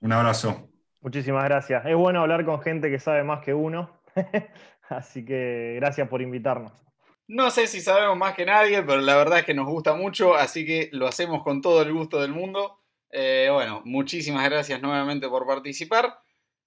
[0.00, 0.68] Un abrazo.
[1.00, 1.84] Muchísimas gracias.
[1.84, 4.00] Es bueno hablar con gente que sabe más que uno,
[4.88, 6.72] así que gracias por invitarnos.
[7.26, 10.34] No sé si sabemos más que nadie, pero la verdad es que nos gusta mucho,
[10.34, 12.78] así que lo hacemos con todo el gusto del mundo.
[13.10, 16.18] Eh, bueno, muchísimas gracias nuevamente por participar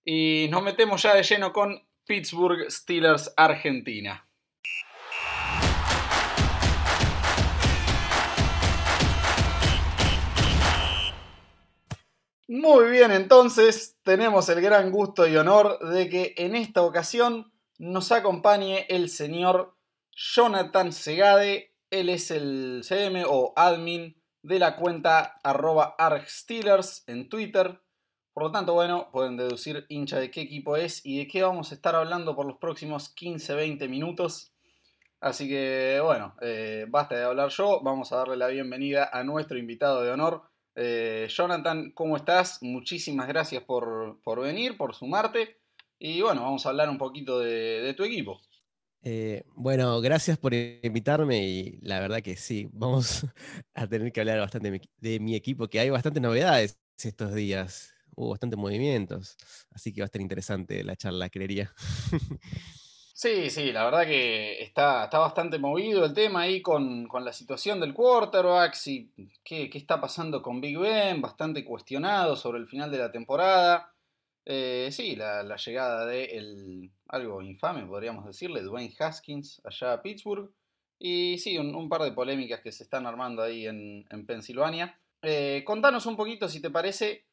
[0.03, 4.27] y nos metemos ya de lleno con Pittsburgh Steelers Argentina.
[12.53, 18.11] Muy bien, entonces tenemos el gran gusto y honor de que en esta ocasión nos
[18.11, 19.77] acompañe el señor
[20.11, 21.73] Jonathan Segade.
[21.89, 27.81] Él es el CM o admin de la cuenta arroba argstealers en Twitter.
[28.33, 31.71] Por lo tanto, bueno, pueden deducir hincha de qué equipo es y de qué vamos
[31.71, 34.53] a estar hablando por los próximos 15-20 minutos.
[35.19, 37.81] Así que, bueno, eh, basta de hablar yo.
[37.81, 42.59] Vamos a darle la bienvenida a nuestro invitado de honor, eh, Jonathan, ¿cómo estás?
[42.61, 45.57] Muchísimas gracias por, venir, por sumarte.
[45.99, 48.39] Y bueno, vamos a hablar un poquito de, tu equipo.
[49.03, 53.25] Eh, bueno, gracias por invitarme y la verdad que sí, vamos
[53.73, 58.30] a tener que hablar bastante de mi, equipo, que hay bastantes novedades estos días, hubo
[58.30, 59.38] bastantes movimientos,
[59.71, 61.74] así que va a estar interesante la charla, creería.
[63.21, 67.80] Sí, sí, la verdad que está, está bastante movido el tema ahí con, la situación
[67.80, 69.12] del quarterback, y
[69.43, 73.93] qué, está pasando con Big Ben, bastante cuestionado sobre el final de la temporada.
[74.43, 80.52] Eh, sí, la, llegada de el, algo infame, podríamos decirle, Dwayne Haskins allá a Pittsburgh.
[80.97, 85.00] Y sí, un, par de polémicas que se están armando ahí en, en Pensilvania.
[85.21, 87.28] Eh, contanos un poquito, si te parece,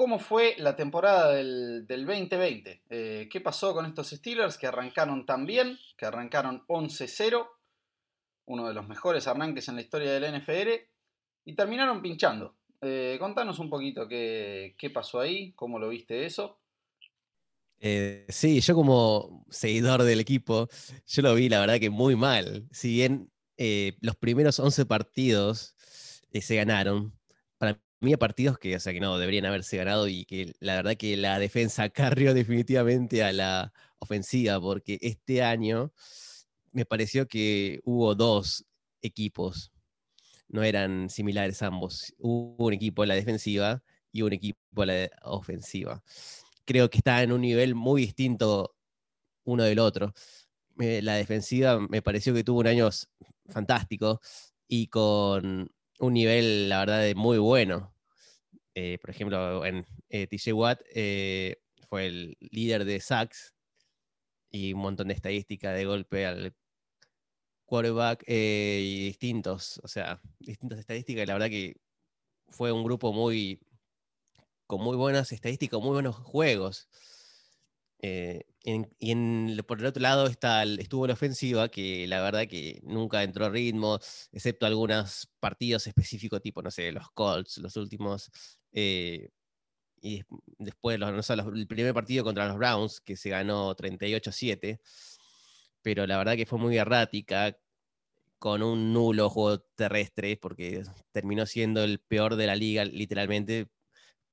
[0.00, 2.84] ¿Cómo fue la temporada del, 2020?
[2.88, 7.46] Eh, ¿Qué pasó con estos Steelers que arrancaron tan bien, que arrancaron 11-0,
[8.46, 10.70] uno de los mejores arranques en la historia del NFL,
[11.44, 12.56] y terminaron pinchando?
[12.80, 16.62] Eh, contanos un poquito qué, pasó ahí, cómo lo viste eso.
[17.78, 20.70] Eh, sí, yo como seguidor del equipo,
[21.06, 22.66] yo lo vi la verdad que muy mal.
[22.70, 23.30] Si bien
[24.00, 25.76] los primeros 11 partidos
[26.32, 27.19] se ganaron,
[28.00, 31.16] había partidos que, o sea, que no deberían haberse ganado y que la verdad que
[31.16, 35.92] la defensa carrió definitivamente a la ofensiva, porque este año
[36.72, 38.64] me pareció que hubo dos
[39.02, 39.72] equipos,
[40.48, 42.14] no eran similares ambos.
[42.18, 43.82] Hubo un equipo en la defensiva
[44.12, 46.02] y un equipo en la ofensiva.
[46.64, 48.74] Creo que está en un nivel muy distinto
[49.44, 50.12] uno del otro.
[50.76, 52.88] la defensiva me pareció que tuvo un año
[53.48, 54.20] fantástico
[54.68, 57.94] y con un nivel, la verdad, de muy bueno.
[58.74, 61.56] Eh, por ejemplo, en eh, TJ Watt eh,
[61.88, 63.54] fue el líder de sacks
[64.50, 66.54] y un montón de estadísticas de golpe al
[67.66, 71.22] quarterback y distintos, o sea, distintas estadísticas.
[71.22, 71.76] Y la verdad que
[72.48, 73.60] fue un grupo muy
[74.66, 76.88] con muy buenas estadísticas, muy buenos juegos.
[78.02, 83.22] Eh, y por el otro lado está estuvo la ofensiva, que la verdad que nunca
[83.22, 83.98] entró a ritmo,
[84.32, 88.30] excepto algunos partidos específicos, tipo, no sé, los Colts, los últimos.
[88.72, 89.30] Eh,
[90.02, 90.22] y
[90.58, 94.80] después el primer partido contra los Browns, que se ganó 38-7,
[95.82, 97.56] pero la verdad que fue muy errática,
[98.38, 103.68] con un nulo juego terrestre, porque terminó siendo el peor de la liga, literalmente,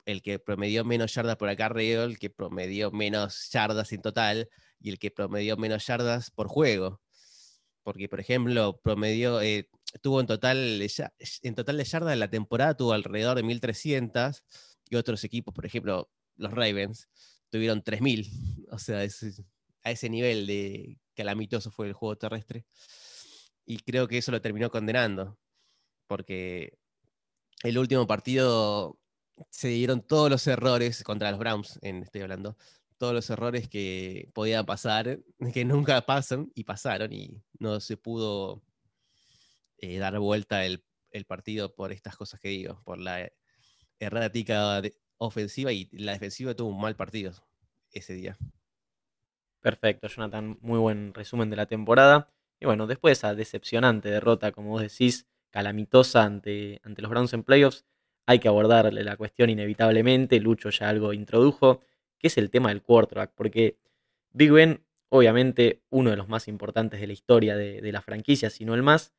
[0.07, 4.89] el que promedió menos yardas por acarreo, el que promedió menos yardas en total, y
[4.89, 7.01] el que promedió menos yardas por juego.
[7.83, 9.69] Porque, por ejemplo, promedió, eh,
[10.01, 10.81] tuvo en total,
[11.43, 14.43] en total de yardas en la temporada, tuvo alrededor de 1300,
[14.89, 17.09] y otros equipos, por ejemplo, los Ravens,
[17.49, 18.27] tuvieron 3000.
[18.71, 22.65] O sea, a ese nivel de calamitoso fue el juego terrestre.
[23.65, 25.37] Y creo que eso lo terminó condenando,
[26.07, 26.77] porque
[27.63, 28.99] el último partido
[29.49, 32.57] se dieron todos los errores contra los Browns, en, estoy hablando,
[32.97, 35.19] todos los errores que podían pasar,
[35.53, 38.63] que nunca pasan y pasaron y no se pudo
[39.77, 43.31] eh, dar vuelta el, el, partido por estas cosas que digo, por la
[43.99, 44.81] errática
[45.17, 47.33] ofensiva y la defensiva tuvo un mal partido
[47.91, 48.37] ese día.
[49.61, 52.31] Perfecto, Jonathan, muy buen resumen de la temporada.
[52.59, 57.33] Y bueno, después de esa decepcionante derrota, como vos decís, calamitosa ante, ante los Browns
[57.33, 57.85] en playoffs,
[58.27, 60.39] hay que abordarle la cuestión inevitablemente.
[60.39, 61.81] Lucho ya algo introdujo,
[62.19, 63.79] que es el tema del quarterback, porque
[64.33, 68.65] Big Ben, obviamente, uno de los más importantes de la historia de, la franquicia, si
[68.65, 69.13] no el más,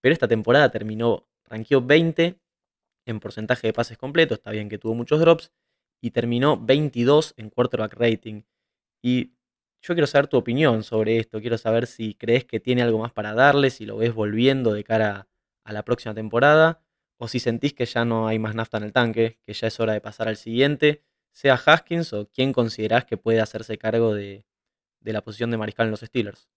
[0.00, 2.40] pero esta temporada terminó, ranqueó 20
[3.06, 5.52] en porcentaje de pases completos, está bien que tuvo muchos drops,
[6.00, 8.42] y terminó 22 en quarterback rating.
[9.02, 9.32] Y
[9.82, 13.12] yo quiero saber tu opinión sobre esto, quiero saber si crees que tiene algo más
[13.12, 15.28] para darle, si lo ves volviendo de cara
[15.64, 16.83] a la próxima temporada,
[17.24, 19.80] o si sentís que ya no hay más nafta en el tanque, que ya es
[19.80, 24.44] hora de pasar al siguiente, sea Haskins o quién considerás que puede hacerse cargo de,
[25.00, 26.50] la posición de mariscal en los Steelers.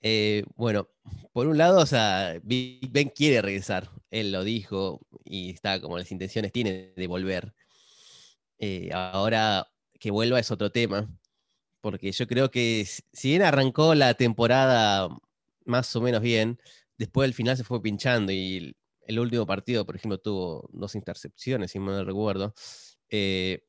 [0.00, 0.88] Eh, bueno,
[1.32, 6.12] por un lado, o sea, Ben quiere regresar, él lo dijo y está como las
[6.12, 7.52] intenciones tiene de volver.
[8.60, 9.66] Eh, ahora
[9.98, 11.08] que vuelva es otro tema,
[11.80, 15.08] porque yo creo que si bien arrancó la temporada
[15.64, 16.60] más o menos bien,
[16.96, 18.76] después del final se fue pinchando y
[19.08, 22.54] el, último partido, por ejemplo, tuvo dos intercepciones, si mal no recuerdo.
[23.10, 23.62] Eh,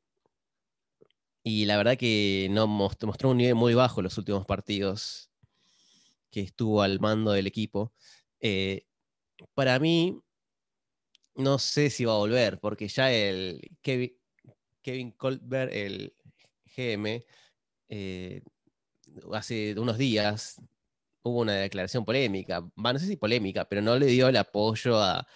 [1.42, 5.30] y la verdad que no mostró, un nivel muy bajo en los últimos partidos
[6.30, 7.92] que estuvo al mando del equipo.
[8.40, 8.84] Eh,
[9.54, 10.20] para mí,
[11.34, 14.16] no sé si va a volver, porque ya el Kevin,
[14.82, 16.14] Kevin Colbert, el
[16.76, 17.24] GM,
[17.88, 18.42] eh,
[19.32, 20.60] hace unos días
[21.22, 25.26] hubo una declaración polémica, no sé si polémica, pero no le dio el apoyo a,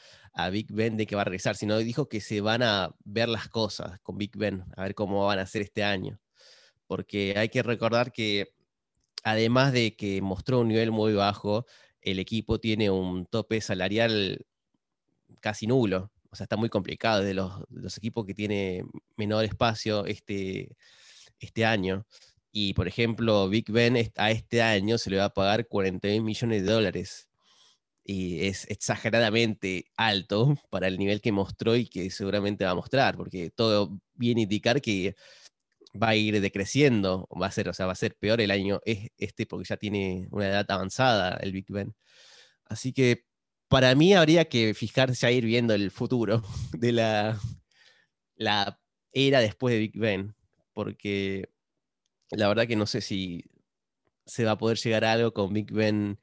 [0.51, 3.49] Big Ben de que va a regresar, sino dijo que se van a ver las
[3.49, 6.19] cosas con Big Ben, a ver cómo van a ser este año.
[6.89, 8.53] Porque hay que recordar que
[9.23, 11.67] además de que mostró un nivel muy bajo,
[12.01, 14.45] el equipo tiene un tope salarial
[15.41, 16.11] casi nulo.
[16.31, 20.77] O sea, está muy complicado de los, los equipos que tienen menor espacio este,
[21.39, 22.07] este año.
[22.57, 26.63] Y por ejemplo, Big Ben a este año se le va a pagar 41 millones
[26.65, 27.29] de dólares.
[28.05, 33.17] Y es exageradamente alto para el nivel que mostró y que seguramente va a mostrar,
[33.17, 35.17] porque todo viene a indicar que
[36.01, 38.81] va a ir decreciendo, va a ser, o sea, va a ser peor el año
[38.85, 41.95] este porque ya tiene una edad avanzada el Big Ben.
[42.67, 43.25] Así que
[43.69, 47.41] para mí habría que fijarse a ir viendo el futuro de la,
[48.37, 48.81] la
[49.13, 50.37] era después de Big Ben,
[50.75, 51.54] porque
[52.37, 53.45] la verdad que no sé si
[54.27, 56.19] se va a poder llegar a algo con Big Ben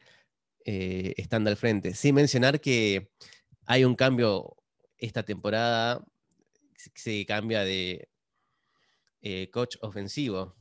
[0.65, 1.93] eh, estando al frente.
[1.93, 3.11] Sin mencionar que
[3.65, 4.57] hay un cambio
[4.97, 6.03] esta temporada,
[6.75, 8.09] se cambia de
[9.21, 10.55] eh, coach ofensivo.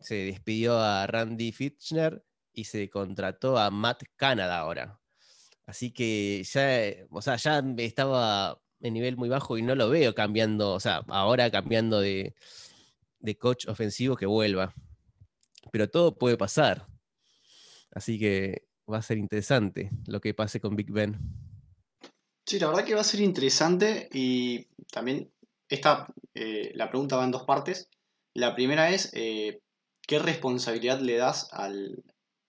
[0.00, 5.00] Se despidió a Randy Fitchner y se contrató a Matt Canada ahora.
[5.66, 10.14] Así que ya, o sea, ya estaba en nivel muy bajo y no lo veo
[10.14, 12.34] cambiando, o sea, ahora cambiando de,
[13.20, 14.74] de coach ofensivo que vuelva.
[15.72, 16.86] Pero todo puede pasar.
[17.90, 21.18] Así que va a ser interesante lo que pase con Big Ben.
[22.46, 25.30] Sí, la verdad que va a ser interesante y también
[25.68, 27.90] esta, eh, la pregunta va en dos partes.
[28.32, 29.60] La primera es, eh,
[30.06, 32.02] ¿qué responsabilidad le das al,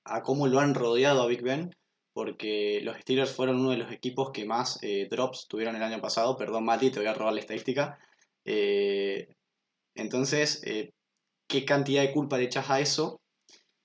[0.05, 1.75] a cómo lo han rodeado a Big Ben?
[2.13, 6.01] Porque los Steelers fueron uno de los equipos que más eh, drops tuvieron el año
[6.01, 6.37] pasado.
[6.37, 7.99] Perdón, Mati, te voy a robar la estadística.
[9.95, 10.93] Entonces, eh,
[11.47, 13.21] ¿qué cantidad de culpa le echas a eso?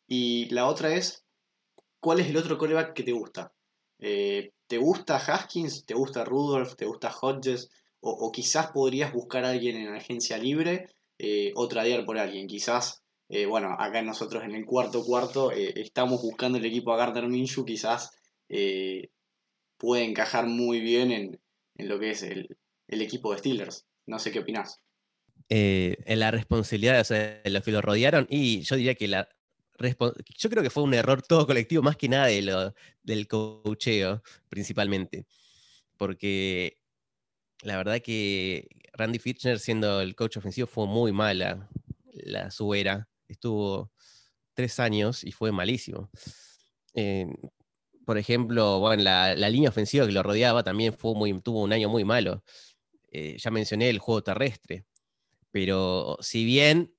[0.07, 1.25] Y la otra es,
[2.01, 3.53] ¿cuál es el otro coreback que te gusta?
[3.99, 5.85] Eh, ¿Te gusta Haskins?
[5.87, 6.75] ¿Te gusta Rudolph?
[6.77, 7.71] ¿Te gusta Hodges?
[8.01, 10.89] O, quizás podrías buscar a alguien en agencia libre
[11.19, 12.47] eh, o tradear por alguien.
[12.47, 13.03] Quizás,
[13.49, 18.11] bueno, acá nosotros en el cuarto cuarto estamos buscando el equipo a Gardner Minshew, quizás
[19.79, 21.41] puede encajar muy bien en,
[21.77, 23.87] lo que es el, el equipo de Steelers.
[24.07, 24.84] No sé qué opinás.
[25.49, 29.29] Eh, en la responsabilidad de los que lo rodearon y yo diría que la
[29.79, 34.23] yo creo que fue un error todo colectivo, más que nada de lo, del cocheo,
[34.49, 35.27] principalmente.
[35.97, 36.79] Porque
[37.63, 41.69] la verdad que Randy Fitchner, siendo el coach ofensivo, fue muy mala
[42.13, 43.09] la, su era.
[43.29, 43.91] Estuvo
[44.55, 46.11] tres años y fue malísimo.
[46.95, 47.27] Eh,
[48.05, 51.89] por ejemplo, bueno, la, línea ofensiva que lo rodeaba también fue muy, tuvo un año
[51.89, 52.45] muy malo.
[53.11, 54.85] Eh, ya mencioné el juego terrestre.
[55.55, 56.93] Pero si bien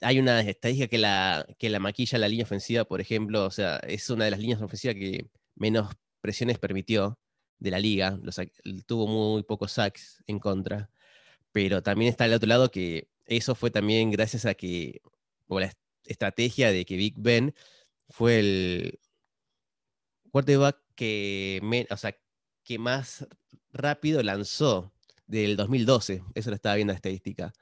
[0.00, 3.76] hay una estadística que la, que la maquilla la línea ofensiva, por ejemplo, o sea,
[3.80, 7.18] es una de las líneas ofensivas que menos presiones permitió
[7.58, 8.18] de la liga,
[8.86, 10.90] tuvo muy, pocos sacks en contra,
[11.52, 15.02] pero también está al otro lado que eso fue también gracias a que,
[15.48, 15.70] o la
[16.06, 17.54] estrategia de que Big Ben
[18.08, 19.00] fue el
[20.30, 22.16] quarterback que, o sea,
[22.64, 23.26] que más
[23.70, 24.91] rápido lanzó
[25.32, 27.54] del 2012, eso lo estaba viendo la estadística.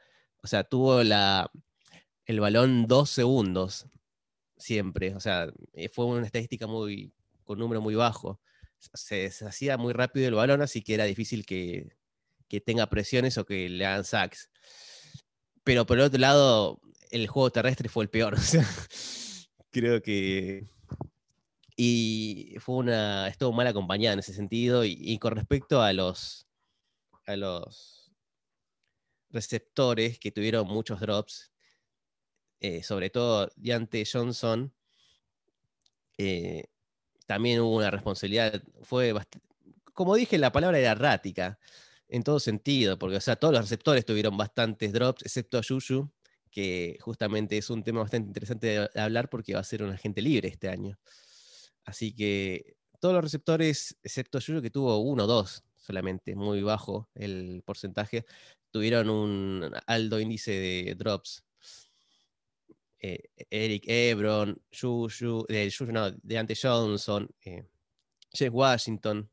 [0.42, 1.50] O sea, tuvo la,
[2.26, 3.86] el balón dos segundos
[4.56, 5.14] siempre.
[5.14, 7.12] O sea, eh, fue una estadística muy,
[7.44, 8.40] con un número muy bajo.
[8.78, 11.92] Se, hacía muy rápido el balón, así que era difícil que,
[12.64, 14.50] tenga presiones o que le hagan sacks.
[15.62, 16.80] Pero por el otro lado,
[17.12, 18.36] el juego terrestre fue el peor.
[19.70, 20.66] creo que.
[21.76, 23.28] Y fue una.
[23.28, 24.84] estuvo mal acompañada en ese sentido.
[24.84, 26.48] Y, con respecto a los.
[27.32, 28.12] A los
[29.30, 31.52] receptores que tuvieron muchos drops,
[32.60, 34.74] eh, sobre todo Diante Johnson,
[36.18, 36.64] eh,
[37.26, 39.14] también hubo una responsabilidad, fue
[39.94, 41.58] como dije, la palabra era errática,
[42.08, 46.10] en todo sentido, porque o sea, todos los receptores tuvieron bastantes drops, excepto Juju,
[46.50, 50.20] que justamente es un tema bastante interesante de hablar porque va a ser un agente
[50.20, 50.98] libre este año.
[51.84, 57.08] Así que todos los receptores, excepto Juju, que tuvo uno o dos solamente, muy bajo
[57.14, 58.24] el porcentaje,
[58.70, 61.44] tuvieron un alto índice de drops.
[63.02, 67.64] Eh, Eric Ebron, Juju, de no, Deante Johnson, eh,
[68.32, 69.28] Jeff Washington.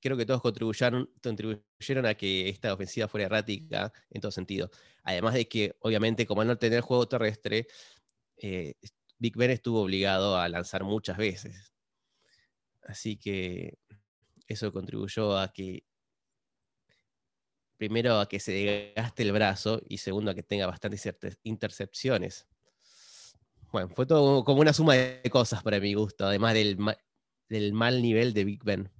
[0.00, 4.70] Creo que todos contribuyeron, contribuyeron a que esta ofensiva fuera errática en todo sentido.
[5.04, 7.66] Además de que, obviamente, como al no tener juego terrestre,
[8.36, 8.74] eh,
[9.18, 11.72] Big Ben estuvo obligado a lanzar muchas veces.
[12.82, 13.78] Así que
[14.54, 15.84] eso contribuyó a que,
[17.76, 21.08] primero, a que se desgaste el brazo y segundo, a que tenga bastantes
[21.42, 22.46] intercepciones.
[23.72, 28.32] Bueno, fue todo como una suma de cosas para mi gusto, además del, mal nivel
[28.32, 28.90] de Big Ben.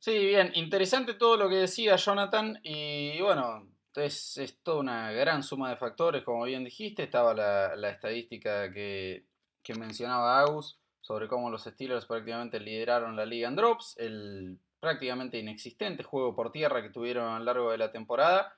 [0.00, 5.42] Sí, bien, interesante todo lo que decía Jonathan y bueno, es, es toda una gran
[5.42, 9.26] suma de factores, como bien dijiste, estaba la, estadística que,
[9.62, 15.38] que, mencionaba Agus sobre cómo los Steelers prácticamente lideraron la liga en drops, el prácticamente
[15.38, 18.56] inexistente juego por tierra que tuvieron a lo largo de la temporada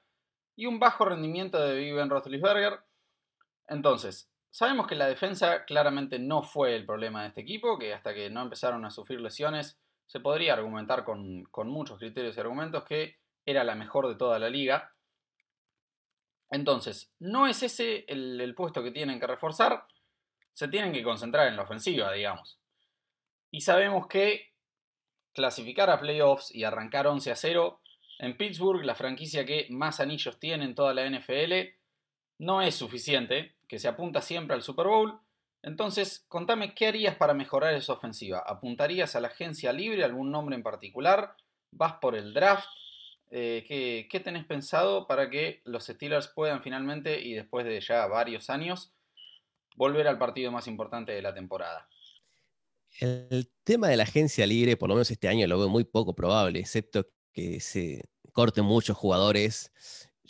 [0.55, 2.81] y un bajo rendimiento de Ben Roethlisberger.
[3.69, 8.13] Entonces, Sabemos que la defensa claramente no fue el problema de este equipo, que hasta
[8.13, 13.19] que no empezaron a sufrir lesiones se podría argumentar con, muchos criterios y argumentos que
[13.47, 14.93] era la mejor de toda la liga.
[16.51, 19.87] Entonces, no es ese el, puesto que tienen que reforzar,
[20.61, 22.59] se tienen que concentrar en la ofensiva, digamos.
[23.51, 24.53] Y sabemos que
[25.33, 27.81] clasificar a playoffs y arrancar 11 a 0
[28.19, 31.55] en Pittsburgh, la franquicia que más anillos tiene en toda la NFL,
[32.41, 35.19] no es suficiente, que se apunta siempre al Super Bowl.
[35.63, 38.45] Entonces, contame qué harías para mejorar esa ofensiva.
[38.47, 41.37] ¿Apuntarías a la agencia libre, algún nombre en particular?
[41.71, 42.69] ¿Vas por el draft?
[43.31, 48.07] Eh, ¿qué, ¿qué, tenés pensado para que los Steelers puedan finalmente, y después de ya
[48.09, 48.93] varios años,
[49.77, 51.89] volver al partido más importante de la temporada?
[52.99, 56.15] El tema de la agencia libre, por lo menos este año, lo veo muy poco
[56.15, 58.03] probable, excepto que se
[58.33, 59.73] corten muchos jugadores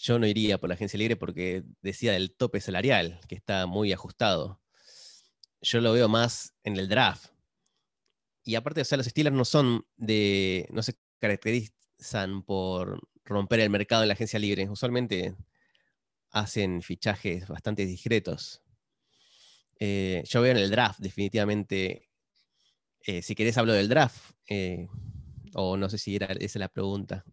[0.00, 3.92] yo no iría por la agencia libre porque decía del tope salarial, que está muy
[3.92, 4.60] ajustado.
[5.60, 7.32] Yo lo veo más en el draft.
[8.42, 10.66] Y aparte, o sea, los Steelers no son de.
[10.70, 14.70] no se caracterizan por romper el mercado en la agencia libre.
[14.70, 15.36] Usualmente
[16.30, 18.62] hacen fichajes bastante discretos.
[19.80, 22.10] Eh, yo veo en el draft, definitivamente.
[23.06, 24.34] Eh, si querés hablo del draft.
[24.46, 24.86] Eh,
[25.54, 27.24] o no sé si era esa la pregunta.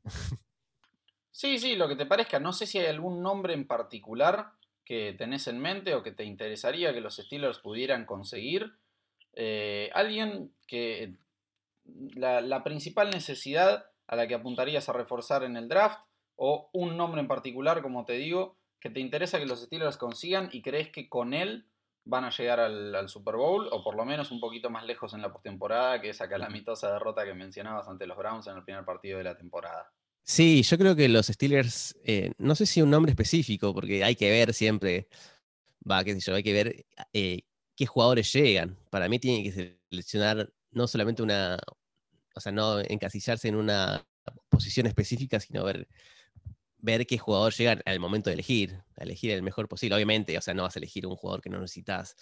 [1.29, 2.39] Sí, sí, lo que te parezca.
[2.39, 6.23] No sé si hay algún nombre en particular que tenés en mente o que te
[6.23, 8.73] interesaría que los Steelers pudieran conseguir.
[9.93, 11.13] Alguien que
[12.15, 15.99] la, la, principal necesidad a la que apuntarías a reforzar en el draft
[16.37, 20.49] o un nombre en particular, como te digo, que te interesa que los Steelers consigan
[20.51, 21.67] y crees que con él
[22.07, 25.21] van a llegar al, Super Bowl o por lo menos un poquito más lejos en
[25.21, 29.17] la postemporada que esa calamitosa derrota que mencionabas ante los Browns en el primer partido
[29.17, 29.91] de la temporada.
[30.23, 34.15] Sí, yo creo que los Steelers, eh, no sé si un nombre específico, porque hay
[34.15, 35.07] que ver siempre,
[35.89, 37.41] va, qué sé yo, hay que ver eh,
[37.75, 38.77] qué jugadores llegan.
[38.89, 41.57] Para mí tiene que seleccionar no solamente una,
[42.35, 44.05] o sea, no encasillarse en una
[44.49, 45.87] posición específica, sino ver,
[46.77, 49.95] ver qué jugador llega al momento de elegir, elegir el mejor posible.
[49.95, 52.15] Obviamente, o sea, no vas a elegir un jugador que no necesitas.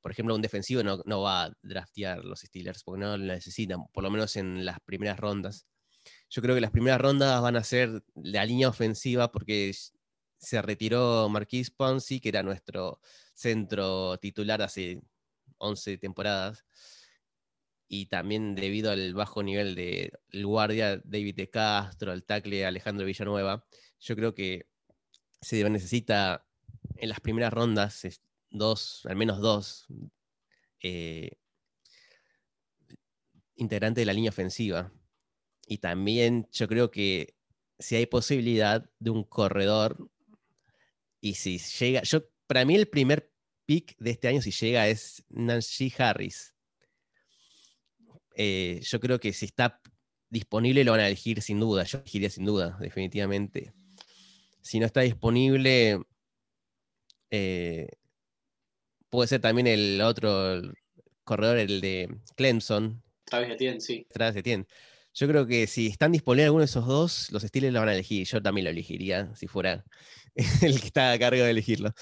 [0.00, 3.86] Por ejemplo, un defensivo no, no va a draftear los Steelers porque no lo necesitan,
[3.92, 5.66] por lo menos en las primeras rondas.
[6.30, 9.74] Yo creo que las primeras rondas van a ser la línea ofensiva porque
[10.38, 13.00] se retiró Marquis Ponzi, que era nuestro
[13.34, 15.00] centro titular hace
[15.58, 16.64] 11 temporadas.
[17.88, 23.66] Y también debido al bajo nivel del guardia David de Castro, el tackle Alejandro Villanueva,
[23.98, 24.68] yo creo que
[25.40, 26.46] se necesita
[26.96, 28.04] en las primeras rondas
[28.50, 29.86] dos, al menos dos
[30.82, 31.38] eh,
[33.56, 34.92] integrantes de la línea ofensiva.
[35.66, 37.36] Y también yo creo que
[37.78, 40.10] si hay posibilidad de un corredor,
[41.20, 43.32] y si llega, yo, para mí el primer
[43.66, 46.54] pick de este año, si llega, es Nancy Harris.
[48.40, 49.80] Eh, yo creo que si está
[50.30, 51.82] disponible lo van a elegir sin duda.
[51.82, 53.72] Yo elegiría sin duda, definitivamente.
[54.62, 56.00] Si no está disponible,
[57.30, 57.88] eh,
[59.10, 60.62] puede ser también el otro
[61.24, 63.02] corredor, el de Clemson.
[63.24, 64.06] Travis Etienne, sí.
[64.08, 64.66] Travis Etienne.
[65.14, 67.94] Yo creo que si están disponibles alguno de esos dos, los Steelers lo van a
[67.94, 68.24] elegir.
[68.24, 69.84] Yo también lo elegiría si fuera
[70.62, 71.92] el que está a cargo de elegirlo.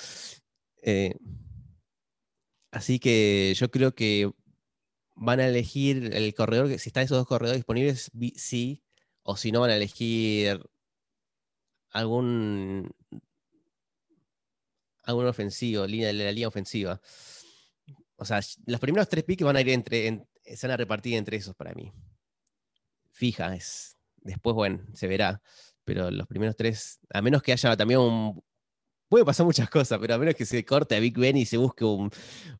[0.82, 1.14] Eh,
[2.72, 4.30] así que yo creo que
[5.16, 8.82] van a elegir el corredor, si están esos dos corredores disponibles, sí,
[9.22, 10.60] o si no van a elegir
[11.90, 12.94] algún
[15.02, 17.00] algún ofensivo, línea de la línea ofensiva.
[18.16, 21.36] O sea, los primeros tres picks van a ir entre, se van a repartir entre
[21.36, 21.92] esos para mí
[23.16, 23.54] fija.
[23.54, 25.42] Es, después, bueno, se verá.
[25.84, 28.42] Pero los primeros tres, a menos que haya también un.
[29.08, 31.56] Puede pasar muchas cosas, pero a menos que se corte a Big Ben y se
[31.56, 32.10] busque un,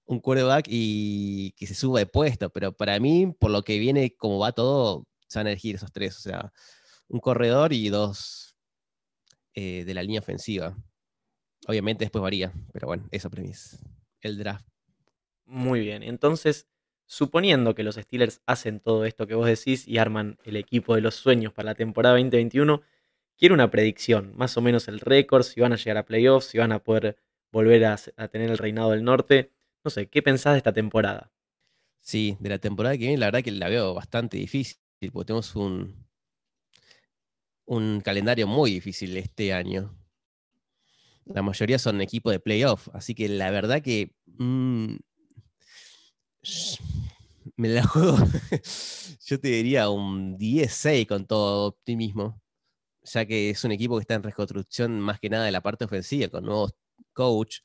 [0.05, 2.51] un quarterback y que se suba de puesto.
[2.51, 5.93] Pero para mí, por lo que viene, como va todo, se van a elegir esos
[5.93, 6.17] tres.
[6.17, 6.53] O sea,
[7.09, 8.57] un corredor y dos
[9.55, 10.77] eh, de la línea ofensiva.
[11.67, 13.79] Obviamente después varía, pero bueno, eso es
[14.21, 14.67] el draft.
[15.47, 16.69] Muy bien, entonces
[17.07, 21.01] suponiendo que los Steelers hacen todo esto que vos decís y arman el equipo de
[21.01, 22.83] los sueños para la temporada 2021,
[23.37, 26.59] quiero una predicción, más o menos el récord, si van a llegar a playoffs, si
[26.59, 27.18] van a poder
[27.53, 27.97] volver a,
[28.28, 29.53] tener el reinado del norte.
[29.84, 31.32] No sé, ¿qué pensás de esta temporada?
[32.01, 34.78] Sí, de la temporada que viene, la verdad que la veo bastante difícil,
[35.12, 36.07] porque tenemos un,
[37.66, 39.97] un calendario muy difícil este año.
[41.24, 44.97] La mayoría son equipos de playoff, así que la verdad que mm,
[47.57, 48.16] me la juego,
[49.26, 52.41] yo te diría un 10-6 con todo optimismo,
[53.07, 55.85] ya que es un equipo que está en reconstrucción más que nada de la parte
[55.85, 56.75] ofensiva, con nuevos
[57.13, 57.61] coach,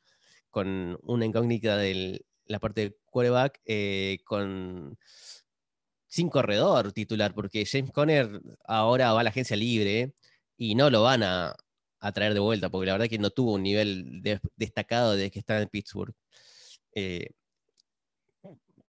[0.50, 4.98] con una incógnita de la parte del quarterback, eh, con
[6.08, 10.14] sin corredor titular, porque James Conner ahora va a la agencia libre
[10.58, 11.56] y no lo van a,
[12.14, 14.22] traer de vuelta, porque la verdad que no tuvo un nivel
[14.56, 16.14] destacado desde que está en Pittsburgh.
[16.96, 17.30] Eh,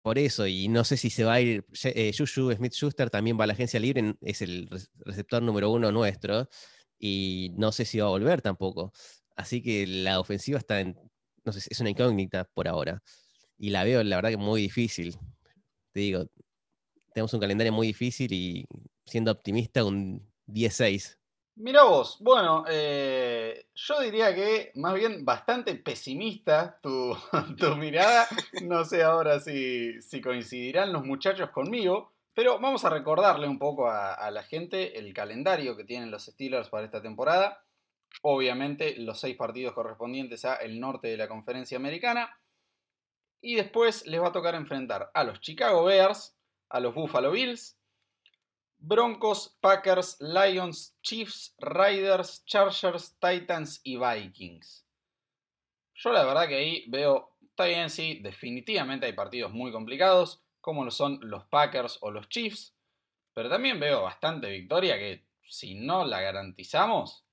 [0.02, 1.64] por eso, y no sé si se va a ir.
[1.84, 6.48] Eh, Smith Schuster también va a la agencia libre, es el receptor número uno nuestro,
[6.98, 8.92] y no sé si va a volver tampoco.
[9.36, 10.96] Así que la ofensiva está en.
[11.44, 13.02] No sé, es una incógnita por ahora.
[13.58, 15.16] Y la veo, la verdad, que muy difícil.
[15.92, 16.26] Te digo,
[17.14, 18.66] tenemos un calendario muy difícil y
[19.06, 21.18] siendo optimista, un 10-6
[21.54, 23.31] Mira vos, bueno, eh,
[23.74, 27.16] yo diría que más bien bastante pesimista tu,
[27.78, 28.26] mirada.
[28.62, 34.30] No sé ahora si, coincidirán los muchachos conmigo, pero vamos a recordarle un poco a,
[34.30, 37.64] la gente el calendario que tienen los Steelers para esta temporada.
[38.22, 42.38] Obviamente los seis partidos correspondientes a el norte de la conferencia americana.
[43.40, 46.36] Y después les va a tocar enfrentar a los Chicago Bears,
[46.68, 47.76] a los Buffalo Bills,
[48.84, 54.84] Broncos, Packers, Lions, Chiefs, Riders, Chargers, Titans y Vikings.
[55.94, 60.84] Yo la verdad que ahí veo, está bien, sí, definitivamente hay partidos muy complicados, como
[60.84, 62.74] lo son los Packers o los Chiefs,
[63.32, 67.24] pero también veo bastante victoria que si no la garantizamos,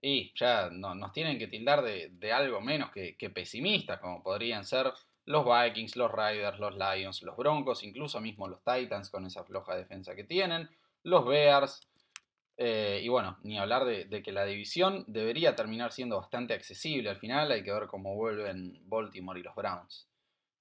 [0.00, 4.64] y ya no, nos tienen que tildar de, algo menos que, que pesimistas, como podrían
[4.64, 4.92] ser
[5.30, 9.76] los Vikings, los Riders, los Lions, los Broncos, incluso mismo los Titans con esa floja
[9.76, 10.68] defensa que tienen,
[11.04, 11.88] los Bears.
[12.56, 17.16] Eh, y bueno, ni hablar de, que la división debería terminar siendo bastante accesible al
[17.16, 17.50] final.
[17.52, 20.08] Hay que ver cómo vuelven Baltimore y los Browns.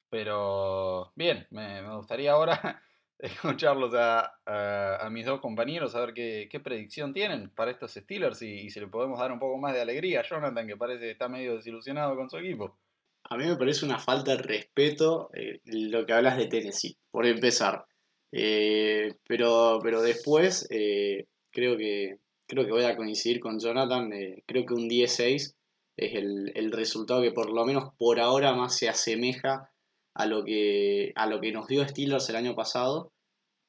[0.09, 2.81] Pero bien, me, gustaría ahora
[3.19, 8.41] escucharlos a, a, mis dos compañeros, a ver qué, qué predicción tienen para estos Steelers
[8.43, 11.11] y, si le podemos dar un poco más de alegría a Jonathan, que parece que
[11.11, 12.77] está medio desilusionado con su equipo.
[13.23, 17.25] A mí me parece una falta de respeto eh, lo que hablas de Tennessee, por
[17.25, 17.85] empezar.
[18.31, 22.17] Eh, pero, pero después eh, creo, que,
[22.47, 24.09] creo que voy a coincidir con Jonathan.
[24.45, 25.55] creo que un 10-6
[25.97, 29.71] es el, el, resultado que por lo menos por ahora más se asemeja
[30.13, 33.11] a lo que, a lo que nos dio Steelers el año pasado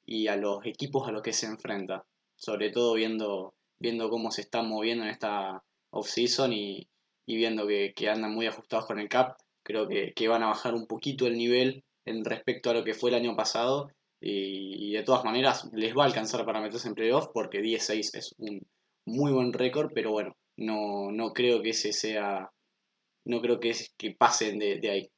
[0.05, 2.05] y a los equipos a los que se enfrenta.
[2.37, 6.89] Sobre todo viendo, viendo cómo se están moviendo en esta off-season y,
[7.31, 9.37] y, viendo que, que, andan muy ajustados con el cap.
[9.63, 12.95] Creo que, que, van a bajar un poquito el nivel en respecto a lo que
[12.95, 13.91] fue el año pasado.
[14.21, 18.35] Y, de todas maneras les va a alcanzar para meterse en playoff porque 10-6 es
[18.39, 18.67] un
[19.07, 22.51] muy buen récord, pero bueno, no, no creo que ese sea.
[23.25, 25.11] No creo que, es, que pasen de, de ahí.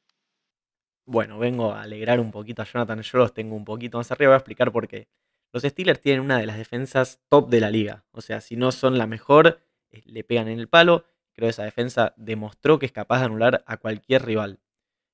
[1.07, 3.01] Bueno, vengo a alegrar un poquito a Jonathan.
[3.01, 4.31] Yo los tengo un poquito más arriba.
[4.31, 5.09] Voy a explicar por qué.
[5.53, 8.05] Los Steelers tienen una de las defensas top de la liga.
[8.13, 9.61] O sea, si no son la mejor,
[9.91, 11.05] eh, le pegan en el palo.
[11.35, 14.61] Creo que esa defensa demostró que es capaz de anular a cualquier rival.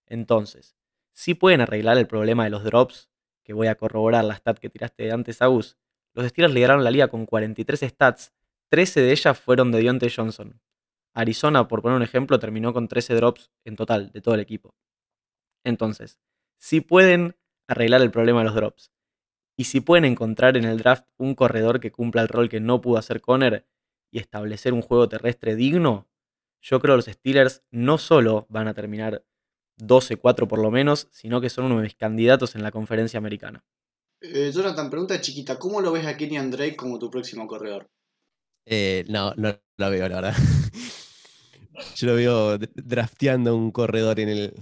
[0.07, 0.77] Entonces,
[1.13, 3.11] si pueden arreglar el problema de los drops,
[3.45, 5.79] que voy a corroborar la stat que tiraste antes, Agus.
[6.13, 8.33] Los Steelers lideraron la liga con 43 stats
[8.69, 10.61] 13 de ellas fueron de Deontay Johnson.
[11.15, 14.75] Arizona, por poner un ejemplo, terminó con 13 drops en total de todo el equipo.
[15.65, 16.19] Entonces,
[16.59, 18.93] si pueden arreglar el problema de los drops
[19.57, 22.81] y si pueden encontrar en el draft un corredor que cumpla el rol que no
[22.81, 23.67] pudo hacer Conner
[24.11, 26.09] y establecer un juego terrestre digno,
[26.61, 29.25] yo creo que los Steelers no solo van a terminar
[29.79, 33.65] 12-4 por lo menos, sino que son uno de mis candidatos en la conferencia americana.
[34.21, 37.89] Eh, Jonathan, pregunta chiquita, ¿cómo lo ves a Kenny Drake como tu próximo corredor?
[38.67, 40.35] Eh, no, no lo veo, la verdad.
[41.97, 44.55] Yo lo veo drafteando un corredor en el.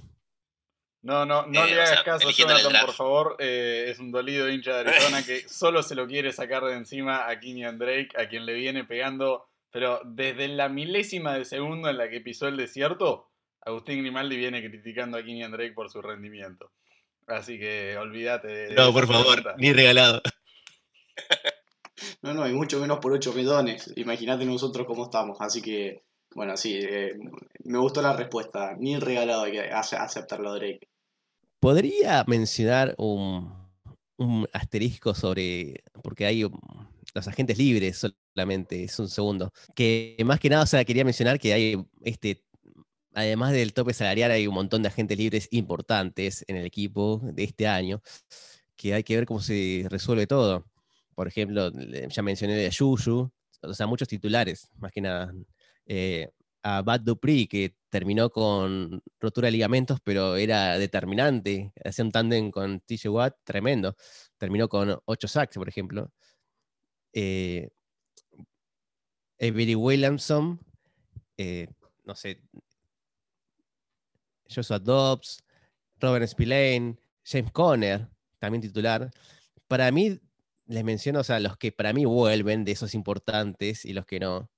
[1.06, 3.36] No, no, no eh, le hagas caso, Jonathan, por favor.
[3.38, 7.28] Eh, es un dolido hincha de Arizona que solo se lo quiere sacar de encima
[7.28, 11.96] a Kenyan Drake, a quien le viene pegando, pero desde la milésima de segundo en
[11.96, 13.30] la que pisó el desierto,
[13.60, 16.72] Agustín Grimaldi viene criticando a Kenyan Drake por su rendimiento.
[17.28, 18.74] Así que olvídate de.
[18.74, 20.20] No, por favor, ni regalado.
[22.22, 23.92] No, no, hay mucho menos por 8 millones.
[23.96, 25.38] Imagínate nosotros cómo estamos.
[25.40, 26.02] Así que,
[26.34, 27.14] bueno, sí, eh,
[27.64, 28.74] me gustó la respuesta.
[28.76, 30.88] Ni regalado hay que aceptarlo, Drake.
[31.60, 33.66] Podría mencionar un,
[34.52, 35.82] asterisco sobre.
[36.02, 36.42] Porque hay
[37.14, 38.04] los agentes libres
[38.34, 39.52] solamente, es un segundo.
[39.74, 42.42] Que más que nada, o sea, quería mencionar que hay este.
[43.14, 47.44] Además del tope salarial, hay un montón de agentes libres importantes en el equipo de
[47.44, 48.02] este año,
[48.76, 50.66] que hay que ver cómo se resuelve todo
[51.16, 51.72] por ejemplo,
[52.08, 53.32] ya mencioné de Yuyu,
[53.62, 55.32] o sea, muchos titulares, más que nada.
[55.86, 56.28] Eh,
[56.68, 61.72] a Bad Dupri, que terminó con rotura de ligamentos, pero era determinante.
[61.84, 63.94] Hacía un tándem con TJ Watt tremendo.
[64.36, 66.10] Terminó con 8 sacks, por ejemplo.
[67.12, 67.70] Eh,
[69.40, 70.58] Avery Williamson,
[71.36, 71.68] eh,
[72.04, 72.40] no sé,
[74.52, 75.44] Joshua Dobbs,
[76.00, 78.08] Robert Spillane, James Conner,
[78.40, 79.08] también titular.
[79.68, 80.20] Para mí,
[80.66, 84.18] les menciono, o sea, los que para mí vuelven de esos importantes y los que
[84.18, 84.50] no,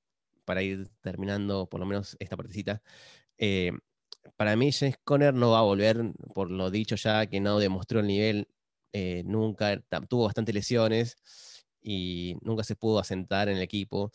[0.49, 2.81] para ir terminando por lo menos esta partecita.
[3.37, 3.73] Eh,
[4.37, 5.99] para mí, James Conner no va a volver,
[6.35, 8.49] por lo dicho ya, que no demostró el nivel
[8.95, 9.79] eh, nunca,
[10.09, 11.19] tuvo bastantes lesiones
[11.83, 14.11] y nunca se pudo asentar en el equipo.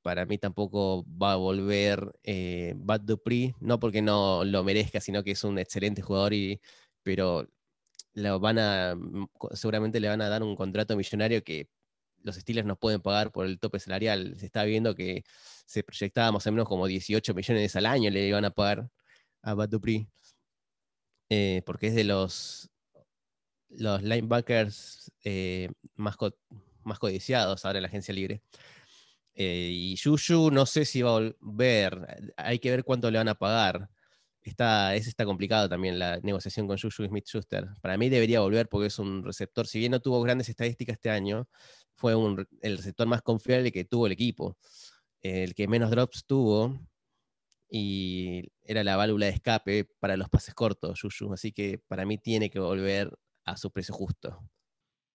[0.00, 5.22] Para mí tampoco va a volver eh, Bad Dupree, no porque no lo merezca, sino
[5.22, 6.62] que es un excelente jugador, y,
[7.02, 7.46] pero
[8.40, 11.68] van a, mm, seguramente le van a dar un contrato millonario que
[12.24, 14.34] los Steelers no pueden pagar por el tope salarial.
[14.38, 15.24] Se está viendo que
[15.64, 18.88] se proyectaba más o menos como 18 millones al año le iban a pagar
[19.42, 19.70] a Bad
[21.30, 22.70] eh, porque es de los,
[23.68, 26.16] los linebackers eh, más,
[26.84, 28.42] más codiciados ahora en la agencia libre.
[29.34, 33.28] Eh, y Juju no sé si va a volver, hay que ver cuánto le van
[33.28, 33.90] a pagar
[34.50, 37.68] está, es, está complicado también la negociación con Juju Smith Schuster.
[37.80, 41.10] Para mí debería volver porque es un receptor, si bien no tuvo grandes estadísticas este
[41.10, 41.48] año,
[41.94, 42.14] fue
[42.62, 44.56] el receptor más confiable que tuvo el equipo.
[45.24, 46.78] El que menos drops tuvo
[47.68, 51.32] y era la válvula de escape para los pases cortos, Juju.
[51.32, 53.10] Así que para mí tiene que volver
[53.46, 54.38] a su precio justo.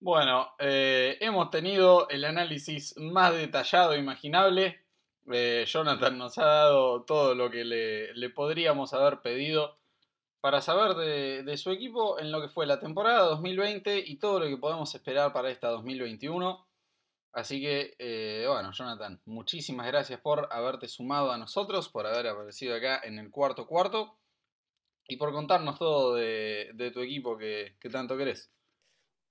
[0.01, 4.79] Bueno, eh, hemos tenido el análisis más detallado imaginable.
[5.31, 9.75] Eh, Jonathan nos ha dado todo lo que le, podríamos haber pedido
[10.41, 10.95] para saber
[11.45, 14.95] de, su equipo en lo que fue la temporada 2020 y todo lo que podemos
[14.95, 16.65] esperar para esta 2021.
[17.31, 22.75] Así que, eh, bueno, Jonathan, muchísimas gracias por haberte sumado a nosotros, por haber aparecido
[22.75, 24.17] acá en el cuarto cuarto
[25.07, 28.51] y por contarnos todo de, tu equipo que, que tanto querés.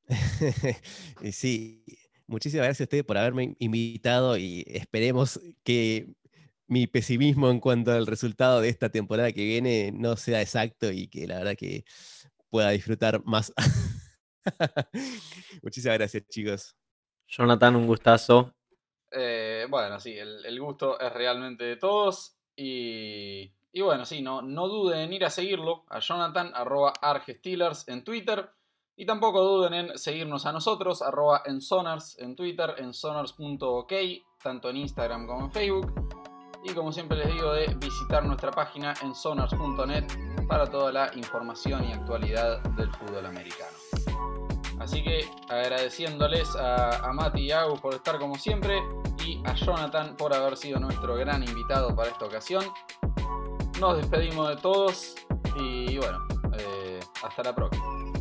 [1.32, 1.84] sí,
[2.26, 6.14] muchísimas gracias a ustedes por haberme invitado y esperemos que
[6.68, 11.08] mi pesimismo en cuanto al resultado de esta temporada que viene no sea exacto y
[11.08, 11.84] que la verdad que
[12.50, 13.52] pueda disfrutar más.
[15.62, 16.76] Muchísimas gracias, chicos.
[17.28, 18.54] Jonathan, un gustazo.
[19.10, 22.36] Eh, bueno, sí, el, gusto es realmente de todos.
[22.56, 28.02] Y, bueno, sí, no, no duden en ir a seguirlo a Jonathan, arroba Argestealers en
[28.02, 28.50] Twitter.
[28.96, 33.92] Y tampoco duden en seguirnos a nosotros, arroba en Sonars en Twitter, en sonars.ok,
[34.42, 35.92] tanto en Instagram como en Facebook.
[36.64, 40.06] Y como siempre les digo, de visitar nuestra página en sonars.net
[40.48, 43.76] para toda la información y actualidad del fútbol americano.
[44.80, 48.80] Así que agradeciéndoles a, a Mati y Agus por estar como siempre
[49.24, 52.64] y a Jonathan por haber sido nuestro gran invitado para esta ocasión.
[53.80, 55.14] Nos despedimos de todos
[55.56, 56.18] y bueno,
[56.58, 58.17] eh, hasta la próxima.